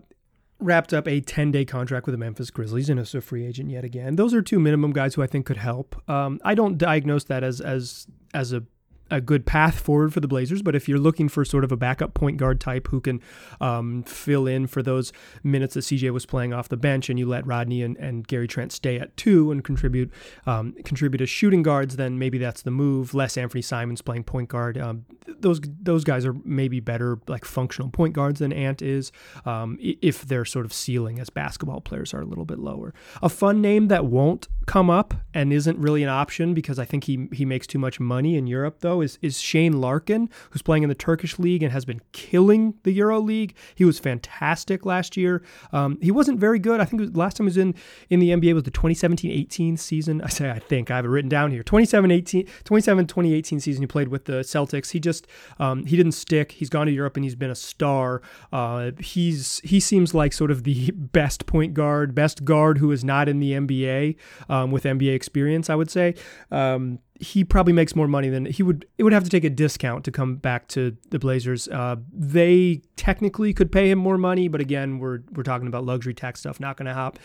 wrapped 0.60 0.92
up 0.92 1.08
a 1.08 1.20
10 1.20 1.50
day 1.50 1.64
contract 1.64 2.06
with 2.06 2.12
the 2.12 2.18
Memphis 2.18 2.50
Grizzlies 2.50 2.88
and 2.88 3.00
is 3.00 3.14
a 3.14 3.20
free 3.20 3.46
agent 3.46 3.70
yet 3.70 3.84
again. 3.84 4.16
Those 4.16 4.34
are 4.34 4.42
two 4.42 4.60
minimum 4.60 4.92
guys 4.92 5.14
who 5.14 5.22
I 5.22 5.26
think 5.26 5.46
could 5.46 5.56
help. 5.56 6.00
Um, 6.08 6.40
I 6.44 6.54
don't 6.54 6.78
diagnose 6.78 7.24
that 7.24 7.42
as 7.42 7.60
as 7.60 8.06
as 8.34 8.52
a 8.52 8.62
a 9.10 9.20
good 9.20 9.46
path 9.46 9.78
forward 9.78 10.12
for 10.12 10.20
the 10.20 10.28
Blazers. 10.28 10.62
But 10.62 10.74
if 10.74 10.88
you're 10.88 10.98
looking 10.98 11.28
for 11.28 11.44
sort 11.44 11.64
of 11.64 11.72
a 11.72 11.76
backup 11.76 12.14
point 12.14 12.36
guard 12.36 12.60
type 12.60 12.88
who 12.88 13.00
can 13.00 13.20
um, 13.60 14.02
fill 14.04 14.46
in 14.46 14.66
for 14.66 14.82
those 14.82 15.12
minutes 15.42 15.74
that 15.74 15.80
CJ 15.80 16.12
was 16.12 16.26
playing 16.26 16.52
off 16.52 16.68
the 16.68 16.76
bench, 16.76 17.10
and 17.10 17.18
you 17.18 17.26
let 17.26 17.46
Rodney 17.46 17.82
and, 17.82 17.96
and 17.96 18.26
Gary 18.26 18.48
Trent 18.48 18.72
stay 18.72 18.98
at 18.98 19.16
two 19.16 19.50
and 19.50 19.64
contribute 19.64 20.10
um, 20.46 20.74
contribute 20.84 21.20
as 21.20 21.28
shooting 21.28 21.62
guards, 21.62 21.96
then 21.96 22.18
maybe 22.18 22.38
that's 22.38 22.62
the 22.62 22.70
move. 22.70 23.14
Less 23.14 23.36
Anthony 23.36 23.62
Simons 23.62 24.02
playing 24.02 24.24
point 24.24 24.48
guard. 24.48 24.78
Um, 24.78 25.04
those 25.26 25.60
those 25.80 26.04
guys 26.04 26.26
are 26.26 26.34
maybe 26.44 26.80
better 26.80 27.18
like 27.28 27.44
functional 27.44 27.90
point 27.90 28.14
guards 28.14 28.40
than 28.40 28.52
Ant 28.52 28.82
is, 28.82 29.12
um, 29.44 29.78
if 29.80 30.26
their 30.26 30.44
sort 30.44 30.64
of 30.64 30.72
ceiling 30.72 31.18
as 31.18 31.30
basketball 31.30 31.80
players 31.80 32.14
are 32.14 32.20
a 32.20 32.24
little 32.24 32.44
bit 32.44 32.58
lower. 32.58 32.94
A 33.22 33.28
fun 33.28 33.60
name 33.60 33.88
that 33.88 34.06
won't 34.06 34.48
come 34.66 34.90
up 34.90 35.14
and 35.34 35.52
isn't 35.52 35.78
really 35.78 36.02
an 36.02 36.08
option 36.08 36.54
because 36.54 36.78
I 36.78 36.84
think 36.84 37.04
he 37.04 37.28
he 37.32 37.44
makes 37.44 37.66
too 37.66 37.78
much 37.78 37.98
money 37.98 38.36
in 38.36 38.46
Europe 38.46 38.78
though 38.80 38.99
is 39.00 39.18
is 39.22 39.40
Shane 39.40 39.80
Larkin, 39.80 40.28
who's 40.50 40.62
playing 40.62 40.82
in 40.82 40.88
the 40.88 40.94
Turkish 40.94 41.38
league 41.38 41.62
and 41.62 41.72
has 41.72 41.84
been 41.84 42.00
killing 42.12 42.74
the 42.82 42.92
Euro 42.92 43.20
League. 43.20 43.54
He 43.74 43.84
was 43.84 43.98
fantastic 43.98 44.84
last 44.86 45.16
year. 45.16 45.42
Um, 45.72 45.98
he 46.00 46.10
wasn't 46.10 46.38
very 46.38 46.58
good. 46.58 46.80
I 46.80 46.84
think 46.84 47.16
last 47.16 47.36
time 47.36 47.46
he 47.46 47.48
was 47.48 47.56
in 47.56 47.74
in 48.08 48.20
the 48.20 48.30
NBA 48.30 48.54
was 48.54 48.64
the 48.64 48.70
2017-18 48.70 49.78
season. 49.78 50.22
I 50.22 50.28
say 50.28 50.50
I 50.50 50.58
think 50.58 50.90
I 50.90 50.96
have 50.96 51.04
it 51.04 51.08
written 51.08 51.28
down 51.28 51.50
here. 51.50 51.62
27-18, 51.62 52.48
27-2018 52.64 53.60
season. 53.60 53.82
He 53.82 53.86
played 53.86 54.08
with 54.08 54.24
the 54.24 54.40
Celtics. 54.40 54.90
He 54.90 55.00
just 55.00 55.26
um, 55.58 55.86
he 55.86 55.96
didn't 55.96 56.12
stick. 56.12 56.52
He's 56.52 56.70
gone 56.70 56.86
to 56.86 56.92
Europe 56.92 57.16
and 57.16 57.24
he's 57.24 57.36
been 57.36 57.50
a 57.50 57.54
star. 57.54 58.22
Uh, 58.52 58.92
he's 58.98 59.60
he 59.60 59.80
seems 59.80 60.14
like 60.14 60.32
sort 60.32 60.50
of 60.50 60.64
the 60.64 60.90
best 60.94 61.46
point 61.46 61.74
guard, 61.74 62.14
best 62.14 62.44
guard 62.44 62.78
who 62.78 62.92
is 62.92 63.04
not 63.04 63.28
in 63.28 63.40
the 63.40 63.52
NBA 63.52 64.16
um, 64.48 64.70
with 64.70 64.84
NBA 64.84 65.14
experience. 65.14 65.70
I 65.70 65.74
would 65.74 65.90
say. 65.90 66.14
Um, 66.50 66.98
he 67.20 67.44
probably 67.44 67.74
makes 67.74 67.94
more 67.94 68.08
money 68.08 68.30
than 68.30 68.46
he 68.46 68.62
would. 68.62 68.86
It 68.96 69.04
would 69.04 69.12
have 69.12 69.24
to 69.24 69.30
take 69.30 69.44
a 69.44 69.50
discount 69.50 70.04
to 70.04 70.10
come 70.10 70.36
back 70.36 70.68
to 70.68 70.96
the 71.10 71.18
Blazers. 71.18 71.68
Uh, 71.68 71.96
they 72.12 72.82
technically 72.96 73.52
could 73.52 73.70
pay 73.70 73.90
him 73.90 73.98
more 73.98 74.16
money, 74.16 74.48
but 74.48 74.60
again, 74.60 74.98
we're 74.98 75.20
we're 75.32 75.42
talking 75.42 75.68
about 75.68 75.84
luxury 75.84 76.14
tax 76.14 76.40
stuff. 76.40 76.58
Not 76.58 76.76
going 76.78 76.86
to 76.86 76.94
hop. 76.94 77.18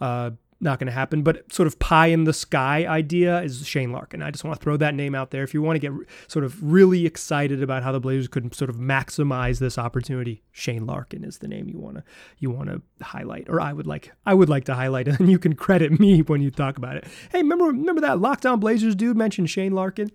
Uh, 0.00 0.30
not 0.62 0.78
going 0.78 0.86
to 0.86 0.92
happen. 0.92 1.22
But 1.22 1.52
sort 1.52 1.66
of 1.66 1.78
pie 1.78 2.06
in 2.06 2.24
the 2.24 2.32
sky 2.32 2.86
idea 2.86 3.42
is 3.42 3.66
Shane 3.66 3.92
Larkin. 3.92 4.22
I 4.22 4.30
just 4.30 4.44
want 4.44 4.58
to 4.58 4.62
throw 4.62 4.76
that 4.76 4.94
name 4.94 5.14
out 5.14 5.30
there. 5.30 5.42
If 5.42 5.52
you 5.52 5.60
want 5.60 5.80
to 5.80 5.80
get 5.80 5.92
sort 6.28 6.44
of 6.44 6.62
really 6.62 7.04
excited 7.04 7.62
about 7.62 7.82
how 7.82 7.92
the 7.92 8.00
Blazers 8.00 8.28
could 8.28 8.54
sort 8.54 8.70
of 8.70 8.76
maximize 8.76 9.58
this 9.58 9.76
opportunity, 9.78 10.42
Shane 10.52 10.86
Larkin 10.86 11.24
is 11.24 11.38
the 11.38 11.48
name 11.48 11.68
you 11.68 11.78
want 11.78 11.96
to 11.96 12.04
you 12.38 12.50
want 12.50 12.70
to 12.70 12.82
highlight, 13.04 13.48
or 13.48 13.60
I 13.60 13.72
would 13.72 13.86
like 13.86 14.12
I 14.24 14.34
would 14.34 14.48
like 14.48 14.64
to 14.66 14.74
highlight, 14.74 15.08
and 15.20 15.30
you 15.30 15.38
can 15.38 15.54
credit 15.54 15.98
me 15.98 16.22
when 16.22 16.40
you 16.40 16.50
talk 16.50 16.78
about 16.78 16.96
it. 16.96 17.06
Hey, 17.30 17.42
remember 17.42 17.66
remember 17.66 18.00
that 18.00 18.20
Locked 18.20 18.46
On 18.46 18.60
Blazers 18.60 18.94
dude 18.94 19.16
mentioned 19.16 19.50
Shane 19.50 19.72
Larkin. 19.72 20.10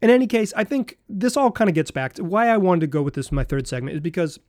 In 0.00 0.10
any 0.10 0.26
case, 0.26 0.52
I 0.56 0.64
think 0.64 0.98
this 1.08 1.36
all 1.36 1.52
kind 1.52 1.70
of 1.70 1.74
gets 1.74 1.92
back 1.92 2.14
to 2.14 2.24
why 2.24 2.48
I 2.48 2.56
wanted 2.56 2.80
to 2.80 2.86
go 2.88 3.02
with 3.02 3.14
this 3.14 3.30
in 3.30 3.36
my 3.36 3.44
third 3.44 3.68
segment 3.68 3.94
is 3.94 4.00
because 4.00 4.40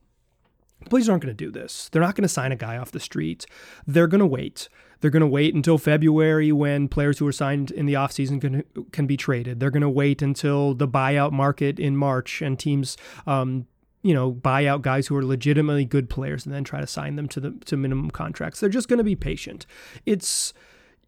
Blazers 0.89 1.10
aren't 1.10 1.24
going 1.24 1.36
to 1.36 1.46
do 1.46 1.52
this. 1.52 1.89
They're 1.89 2.02
not 2.02 2.15
going 2.15 2.24
to 2.24 2.30
sign 2.30 2.52
a 2.52 2.56
guy 2.56 2.78
off 2.78 2.91
the 2.91 3.00
street. 3.00 3.46
They're 3.88 4.08
going 4.08 4.19
to 4.19 4.26
wait. 4.26 4.69
They're 5.02 5.12
going 5.12 5.22
to 5.22 5.28
wait 5.28 5.54
until 5.54 5.78
February 5.78 6.52
when 6.52 6.88
players 6.88 7.19
who 7.19 7.28
are 7.28 7.34
signed 7.34 7.72
in 7.72 7.86
the 7.86 7.93
offseason 7.93 8.39
can 8.39 8.63
can 8.91 9.06
be 9.06 9.17
traded. 9.17 9.60
They're 9.60 9.69
going 9.69 9.82
to 9.82 9.89
wait 9.89 10.22
until 10.22 10.74
the 10.74 10.88
buyout 10.88 11.32
market 11.32 11.78
in 11.80 11.98
March 11.98 12.41
and 12.41 12.58
teams 12.58 12.96
um, 13.28 13.67
you 14.04 14.13
know, 14.13 14.32
buy 14.32 14.65
out 14.65 14.82
guys 14.82 15.08
who 15.08 15.15
are 15.15 15.26
legitimately 15.26 15.86
good 15.86 16.10
players 16.10 16.46
and 16.46 16.54
then 16.54 16.63
try 16.63 16.82
to 16.82 16.88
sign 16.88 17.15
them 17.15 17.28
to 17.30 17.39
the 17.39 17.52
to 17.65 17.78
minimum 17.78 18.12
contracts. 18.12 18.60
They're 18.60 18.69
just 18.69 18.89
going 18.89 18.98
to 18.98 19.04
be 19.04 19.15
patient. 19.15 19.65
It's 20.06 20.54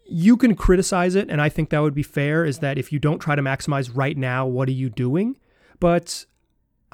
you 0.08 0.38
can 0.38 0.56
criticize 0.56 1.16
it 1.16 1.30
and 1.30 1.42
I 1.42 1.50
think 1.50 1.70
that 1.70 1.80
would 1.80 1.96
be 1.96 2.04
fair 2.04 2.46
is 2.46 2.60
that 2.60 2.78
if 2.78 2.94
you 2.94 3.00
don't 3.00 3.20
try 3.20 3.36
to 3.36 3.42
maximize 3.42 3.92
right 3.94 4.16
now, 4.16 4.46
what 4.46 4.70
are 4.70 4.74
you 4.74 4.90
doing? 4.90 5.38
But 5.80 6.26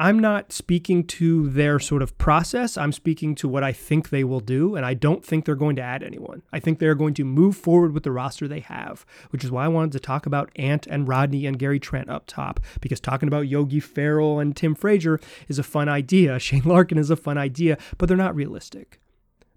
I'm 0.01 0.17
not 0.17 0.51
speaking 0.51 1.03
to 1.03 1.47
their 1.47 1.77
sort 1.77 2.01
of 2.01 2.17
process. 2.17 2.75
I'm 2.75 2.91
speaking 2.91 3.35
to 3.35 3.47
what 3.47 3.63
I 3.63 3.71
think 3.71 4.09
they 4.09 4.23
will 4.23 4.39
do. 4.39 4.75
And 4.75 4.83
I 4.83 4.95
don't 4.95 5.23
think 5.23 5.45
they're 5.45 5.53
going 5.53 5.75
to 5.75 5.83
add 5.83 6.01
anyone. 6.01 6.41
I 6.51 6.59
think 6.59 6.79
they're 6.79 6.95
going 6.95 7.13
to 7.13 7.23
move 7.23 7.55
forward 7.55 7.93
with 7.93 8.01
the 8.01 8.11
roster 8.11 8.47
they 8.47 8.61
have, 8.61 9.05
which 9.29 9.43
is 9.43 9.51
why 9.51 9.63
I 9.65 9.67
wanted 9.67 9.91
to 9.91 9.99
talk 9.99 10.25
about 10.25 10.49
Ant 10.55 10.87
and 10.87 11.07
Rodney 11.07 11.45
and 11.45 11.59
Gary 11.59 11.79
Trent 11.79 12.09
up 12.09 12.23
top, 12.25 12.59
because 12.81 12.99
talking 12.99 13.27
about 13.27 13.47
Yogi 13.47 13.79
Ferrell 13.79 14.39
and 14.39 14.55
Tim 14.55 14.73
Frazier 14.73 15.19
is 15.47 15.59
a 15.59 15.63
fun 15.63 15.87
idea. 15.87 16.39
Shane 16.39 16.63
Larkin 16.65 16.97
is 16.97 17.11
a 17.11 17.15
fun 17.15 17.37
idea, 17.37 17.77
but 17.99 18.07
they're 18.07 18.17
not 18.17 18.33
realistic. 18.35 18.99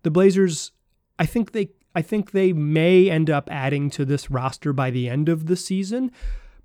The 0.02 0.10
Blazers, 0.10 0.72
I 1.18 1.24
think 1.24 1.52
they. 1.52 1.70
I 1.96 2.02
think 2.02 2.32
they 2.32 2.52
may 2.52 3.08
end 3.08 3.30
up 3.30 3.48
adding 3.52 3.88
to 3.90 4.04
this 4.04 4.28
roster 4.28 4.72
by 4.72 4.90
the 4.90 5.08
end 5.08 5.28
of 5.28 5.46
the 5.46 5.54
season, 5.54 6.10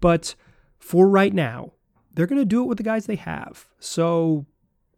but 0.01 0.33
for 0.79 1.07
right 1.07 1.35
now, 1.35 1.73
they're 2.13 2.27
going 2.27 2.41
to 2.41 2.45
do 2.45 2.61
it 2.61 2.67
with 2.67 2.77
the 2.77 2.83
guys 2.83 3.05
they 3.05 3.15
have. 3.15 3.67
So 3.79 4.45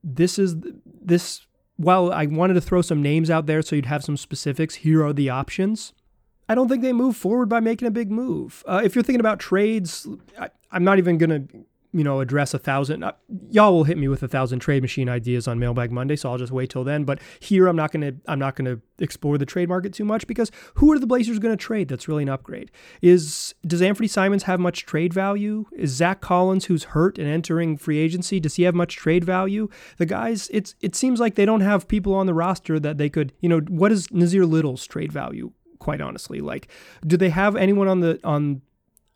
this 0.04 0.40
is 0.40 0.56
this. 0.86 1.46
While 1.78 2.14
I 2.14 2.28
wanted 2.28 2.54
to 2.56 2.62
throw 2.62 2.84
some 2.84 3.02
names 3.02 3.32
out 3.32 3.48
there 3.48 3.62
so 3.64 3.76
you'd 3.76 3.88
have 3.88 4.04
some 4.04 4.18
specifics, 4.18 4.76
here 4.76 5.04
are 5.04 5.14
the 5.14 5.32
options. 5.32 5.94
I 6.48 6.54
don't 6.54 6.68
think 6.68 6.84
they 6.84 6.94
move 6.94 7.16
forward 7.16 7.50
by 7.50 7.60
making 7.60 7.88
a 7.88 7.92
big 7.92 8.12
move. 8.12 8.64
Uh, 8.68 8.82
if 8.84 8.94
you're 8.94 9.04
thinking 9.04 9.20
about 9.20 9.40
trades, 9.40 10.08
I, 10.40 10.50
I'm 10.72 10.84
not 10.84 11.00
even 11.00 11.18
going 11.18 11.30
to 11.30 11.66
you 11.94 12.04
know, 12.04 12.22
address 12.22 12.54
a 12.54 12.60
thousand. 12.60 13.04
Uh, 13.04 13.12
y'all 13.50 13.74
will 13.74 13.84
hit 13.84 13.98
me 13.98 14.08
with 14.08 14.24
a 14.24 14.28
thousand 14.28 14.60
trade 14.60 14.82
machine 14.82 15.10
ideas 15.10 15.48
on 15.48 15.60
Mailbag 15.60 15.92
Monday, 15.92 16.16
so 16.16 16.32
I'll 16.32 16.38
just 16.38 16.52
wait 16.52 16.70
till 16.70 16.84
then. 16.84 17.04
But 17.04 17.20
here, 17.40 17.68
I'm 17.68 17.76
not 17.76 17.92
gonna, 17.92 18.14
I'm 18.28 18.40
not 18.40 18.56
gonna 18.56 18.80
explore 19.00 19.38
the 19.38 19.46
trade 19.46 19.68
market 19.68 19.94
too 19.94 20.06
much 20.06 20.26
because 20.28 20.52
who 20.76 20.92
are 20.92 21.00
the 21.00 21.08
Blazers 21.08 21.40
gonna 21.40 21.58
trade? 21.58 21.90
That's 21.90 22.08
really 22.08 22.24
an 22.24 22.30
upgrade. 22.30 22.72
Is 23.02 23.54
does 23.66 23.82
Anthony 23.82 24.08
Simons 24.08 24.44
have 24.44 24.60
much 24.60 24.86
trade 24.86 25.14
value? 25.14 25.66
Is 25.74 25.92
Zach 25.92 26.22
Collins, 26.22 26.66
who's 26.66 26.86
hurt 26.86 27.18
and 27.18 27.28
entering 27.28 27.78
free 27.78 28.00
agency, 28.00 28.40
does 28.40 28.56
he 28.56 28.64
have 28.64 28.76
much 28.76 28.96
trade 28.96 29.24
value? 29.24 29.68
The 29.98 30.06
guys, 30.06 30.50
it's 30.54 30.76
it 30.82 30.96
seems 30.96 31.20
like 31.20 31.36
they 31.36 31.46
don't 31.46 31.62
have 31.62 31.88
people 31.88 32.14
on 32.14 32.26
the 32.26 32.34
roster 32.34 32.80
that 32.80 32.98
they 32.98 33.10
could, 33.10 33.34
you 33.42 33.50
know, 33.50 33.60
what 33.68 33.92
is 33.92 34.08
Nassir 34.08 34.50
Little's 34.50 34.88
trade 34.88 35.12
value? 35.12 35.52
Quite 35.80 36.00
honestly, 36.00 36.42
like, 36.42 36.68
do 37.06 37.18
they 37.18 37.30
have 37.30 37.56
anyone 37.56 37.88
on 37.88 38.02
the 38.02 38.20
on 38.24 38.62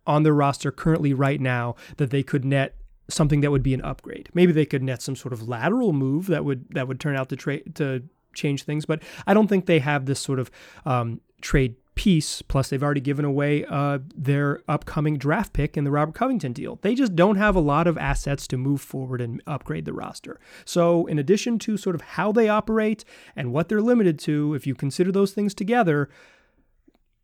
on 0.07 0.23
their 0.23 0.33
roster 0.33 0.71
currently 0.71 1.13
right 1.13 1.41
now 1.41 1.75
that 1.97 2.09
they 2.09 2.23
could 2.23 2.45
net 2.45 2.75
something 3.07 3.41
that 3.41 3.51
would 3.51 3.63
be 3.63 3.73
an 3.73 3.81
upgrade. 3.81 4.29
Maybe 4.33 4.51
they 4.51 4.65
could 4.65 4.83
net 4.83 5.01
some 5.01 5.15
sort 5.15 5.33
of 5.33 5.47
lateral 5.47 5.93
move 5.93 6.27
that 6.27 6.43
would 6.43 6.65
that 6.71 6.87
would 6.87 6.99
turn 6.99 7.15
out 7.15 7.29
to 7.29 7.35
trade 7.35 7.75
to 7.75 8.03
change 8.33 8.63
things, 8.63 8.85
but 8.85 9.01
I 9.25 9.33
don't 9.33 9.47
think 9.47 9.65
they 9.65 9.79
have 9.79 10.05
this 10.05 10.19
sort 10.19 10.39
of 10.39 10.51
um, 10.85 11.21
trade 11.41 11.75
piece. 11.95 12.41
Plus, 12.41 12.69
they've 12.69 12.83
already 12.83 13.01
given 13.01 13.25
away 13.25 13.65
uh, 13.65 13.99
their 14.13 14.61
upcoming 14.67 15.17
draft 15.17 15.53
pick 15.53 15.77
in 15.77 15.85
the 15.85 15.91
Robert 15.91 16.13
Covington 16.13 16.53
deal. 16.53 16.77
They 16.81 16.93
just 16.93 17.15
don't 17.15 17.37
have 17.37 17.55
a 17.55 17.61
lot 17.61 17.87
of 17.87 17.97
assets 17.97 18.47
to 18.49 18.57
move 18.57 18.81
forward 18.81 19.21
and 19.21 19.41
upgrade 19.47 19.85
the 19.85 19.93
roster. 19.93 20.39
So, 20.65 21.05
in 21.07 21.17
addition 21.17 21.57
to 21.59 21.77
sort 21.77 21.95
of 21.95 22.01
how 22.01 22.31
they 22.31 22.49
operate 22.49 23.05
and 23.35 23.51
what 23.51 23.69
they're 23.69 23.81
limited 23.81 24.19
to, 24.19 24.53
if 24.53 24.67
you 24.67 24.75
consider 24.75 25.11
those 25.11 25.31
things 25.31 25.53
together, 25.53 26.09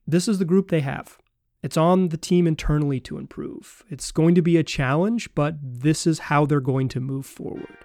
this 0.08 0.28
is 0.28 0.40
the 0.40 0.46
group 0.46 0.70
they 0.70 0.82
have. 0.82 1.18
It's 1.64 1.78
on 1.78 2.10
the 2.10 2.18
team 2.18 2.48
internally 2.48 3.00
to 3.02 3.18
improve. 3.18 3.84
It's 3.90 4.12
going 4.12 4.36
to 4.36 4.42
be 4.42 4.58
a 4.58 4.64
challenge, 4.64 5.34
but 5.36 5.56
this 5.62 6.08
is 6.08 6.20
how 6.20 6.46
they're 6.46 6.60
going 6.60 6.88
to 6.90 7.00
move 7.00 7.26
forward. 7.26 7.78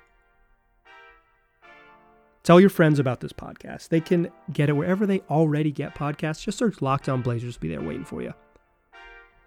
Tell 2.42 2.60
your 2.60 2.70
friends 2.70 2.98
about 2.98 3.20
this 3.20 3.32
podcast. 3.32 3.88
They 3.88 4.00
can 4.00 4.30
get 4.52 4.68
it 4.68 4.74
wherever 4.74 5.04
they 5.04 5.20
already 5.28 5.72
get 5.72 5.94
podcasts. 5.94 6.44
Just 6.44 6.58
search 6.58 6.80
Locked 6.80 7.08
On 7.08 7.20
Blazers, 7.20 7.58
be 7.58 7.68
there 7.68 7.82
waiting 7.82 8.04
for 8.04 8.22
you. 8.22 8.32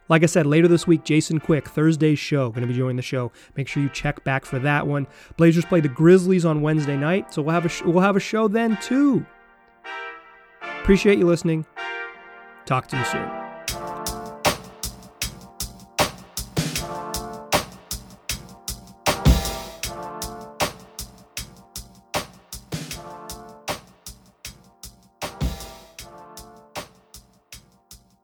Like 0.10 0.24
I 0.24 0.26
said, 0.26 0.46
later 0.46 0.68
this 0.68 0.86
week, 0.86 1.04
Jason 1.04 1.40
Quick, 1.40 1.68
Thursday's 1.68 2.20
show, 2.20 2.50
going 2.50 2.62
to 2.62 2.68
be 2.68 2.78
joining 2.78 2.98
the 2.98 3.02
show. 3.02 3.32
Make 3.56 3.68
sure 3.68 3.82
you 3.82 3.90
check 3.90 4.24
back 4.24 4.44
for 4.44 4.60
that 4.60 4.86
one. 4.86 5.08
Blazers 5.38 5.66
play 5.66 5.80
the 5.80 5.88
Grizzlies 5.88 6.46
on 6.46 6.62
Wednesday 6.62 6.98
night, 6.98 7.34
so 7.34 7.42
we'll 7.42 7.54
have 7.54 7.66
a 7.66 7.70
sh- 7.70 7.84
we'll 7.84 8.02
have 8.02 8.16
a 8.16 8.20
show 8.20 8.48
then 8.48 8.78
too. 8.82 9.26
Appreciate 10.82 11.20
you 11.20 11.26
listening. 11.26 11.66
Talk 12.66 12.88
to 12.88 12.98
you 12.98 13.06
soon. 13.06 13.39